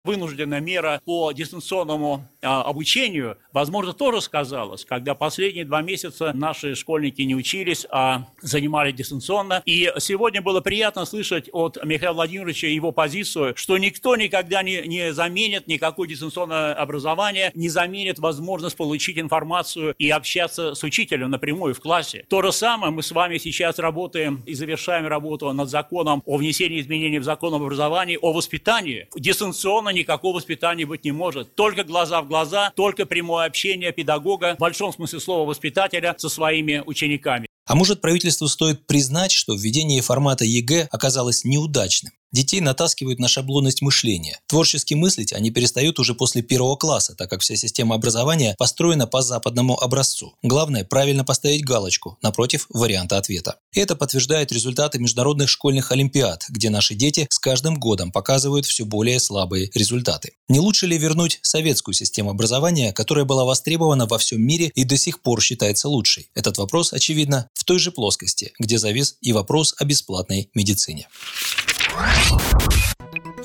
вынужденная 0.04 0.60
мера 0.60 1.00
по 1.04 1.30
дистанционному 1.32 2.28
а, 2.42 2.62
обучению, 2.62 3.38
возможно, 3.52 3.92
тоже 3.92 4.20
сказалась, 4.20 4.84
когда 4.84 5.14
последние 5.14 5.64
два 5.64 5.80
месяца 5.80 6.32
наши 6.34 6.74
школьники 6.74 7.22
не 7.22 7.36
учились, 7.36 7.86
а 7.88 8.26
занимались 8.40 8.94
дистанционно. 8.94 9.62
И 9.64 9.92
сегодня 9.98 10.42
было 10.42 10.60
приятно 10.60 11.04
слышать 11.04 11.48
от 11.52 11.78
Михаила 11.84 12.14
Владимировича 12.14 12.66
его 12.66 12.90
позицию, 12.90 13.54
что 13.56 13.78
никто 13.78 14.16
никогда 14.16 14.62
не, 14.64 14.82
не 14.86 15.12
заменит 15.12 15.68
никакое 15.68 16.08
дистанционное 16.08 16.74
образование, 16.74 17.52
не 17.54 17.68
заменит 17.68 18.18
возможность 18.18 18.76
получить 18.76 19.18
информацию 19.18 19.94
и 19.98 20.10
общаться 20.10 20.74
с 20.74 20.82
учителем 20.82 21.30
напрямую 21.30 21.74
в 21.74 21.80
классе. 21.80 22.24
То 22.28 22.42
же 22.42 22.50
самое 22.50 22.92
мы 22.92 23.04
с 23.04 23.12
вами 23.12 23.38
сейчас 23.38 23.78
работаем 23.78 24.42
и 24.46 24.54
завершаем 24.54 25.06
работу 25.06 25.52
над 25.52 25.68
законом 25.68 26.24
о 26.26 26.38
внесении 26.38 26.80
изменений 26.80 27.20
в 27.20 27.24
закон 27.24 27.54
об 27.54 27.62
образовании, 27.62 28.18
о 28.20 28.32
воспитании. 28.32 29.06
Дистанционно 29.14 29.91
никакого 29.92 30.36
воспитания 30.36 30.86
быть 30.86 31.04
не 31.04 31.12
может. 31.12 31.54
Только 31.54 31.84
глаза 31.84 32.22
в 32.22 32.28
глаза, 32.28 32.72
только 32.76 33.06
прямое 33.06 33.46
общение 33.46 33.92
педагога, 33.92 34.54
в 34.56 34.60
большом 34.60 34.92
смысле 34.92 35.20
слова 35.20 35.48
воспитателя, 35.48 36.14
со 36.18 36.28
своими 36.28 36.82
учениками. 36.84 37.46
А 37.66 37.74
может 37.74 38.00
правительству 38.00 38.48
стоит 38.48 38.86
признать, 38.86 39.30
что 39.32 39.54
введение 39.54 40.02
формата 40.02 40.44
ЕГЭ 40.44 40.88
оказалось 40.90 41.44
неудачным? 41.44 42.12
Детей 42.32 42.60
натаскивают 42.60 43.18
на 43.18 43.28
шаблонность 43.28 43.82
мышления. 43.82 44.40
Творчески 44.46 44.94
мыслить 44.94 45.34
они 45.34 45.50
перестают 45.50 45.98
уже 45.98 46.14
после 46.14 46.40
первого 46.40 46.76
класса, 46.76 47.14
так 47.14 47.28
как 47.28 47.42
вся 47.42 47.56
система 47.56 47.94
образования 47.94 48.54
построена 48.58 49.06
по 49.06 49.20
западному 49.20 49.78
образцу. 49.78 50.34
Главное– 50.42 50.84
правильно 50.90 51.24
поставить 51.24 51.64
галочку 51.64 52.18
напротив 52.22 52.66
варианта 52.70 53.18
ответа. 53.18 53.56
Это 53.74 53.96
подтверждает 53.96 54.50
результаты 54.50 54.98
международных 54.98 55.50
школьных 55.50 55.92
олимпиад, 55.92 56.46
где 56.48 56.70
наши 56.70 56.94
дети 56.94 57.26
с 57.28 57.38
каждым 57.38 57.78
годом 57.78 58.10
показывают 58.10 58.64
все 58.64 58.86
более 58.86 59.20
слабые 59.20 59.70
результаты. 59.74 60.32
Не 60.48 60.60
лучше 60.60 60.86
ли 60.86 60.96
вернуть 60.96 61.38
советскую 61.42 61.94
систему 61.94 62.30
образования, 62.30 62.92
которая 62.92 63.26
была 63.26 63.44
востребована 63.44 64.06
во 64.06 64.16
всем 64.16 64.40
мире 64.40 64.70
и 64.74 64.84
до 64.84 64.96
сих 64.96 65.20
пор 65.20 65.42
считается 65.42 65.88
лучшей? 65.88 66.30
Этот 66.34 66.56
вопрос, 66.56 66.94
очевидно, 66.94 67.48
в 67.52 67.64
той 67.64 67.78
же 67.78 67.92
плоскости, 67.92 68.52
где 68.58 68.78
завис 68.78 69.16
и 69.20 69.32
вопрос 69.32 69.74
о 69.78 69.84
бесплатной 69.84 70.50
медицине. 70.54 71.08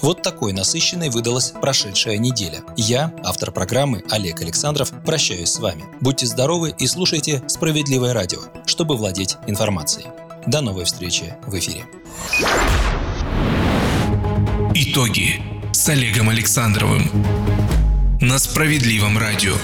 Вот 0.02 0.22
такой 0.22 0.54
насыщенной 0.54 1.10
выдалась 1.10 1.52
прошедшая 1.52 2.18
неделя. 2.18 2.62
Я, 2.78 3.14
автор 3.26 3.52
программы 3.52 4.04
Олег 4.10 4.42
Александров, 4.42 4.92
прощаюсь 5.06 5.50
с 5.50 5.60
вами. 5.60 5.86
Будьте 6.00 6.26
здоровы 6.28 6.74
и 6.78 6.88
слушайте 6.88 7.44
«Справедливое 7.48 8.14
радио», 8.14 8.40
чтобы 8.66 8.96
владеть 8.96 9.38
информацией. 9.48 10.08
До 10.46 10.62
новой 10.62 10.86
встречи 10.86 11.36
в 11.46 11.58
эфире. 11.58 11.86
Итоги 14.76 15.42
с 15.74 15.90
Олегом 15.90 16.30
Александровым 16.30 17.10
на 18.22 18.40
Справедливом 18.40 19.18
радио. 19.18 19.56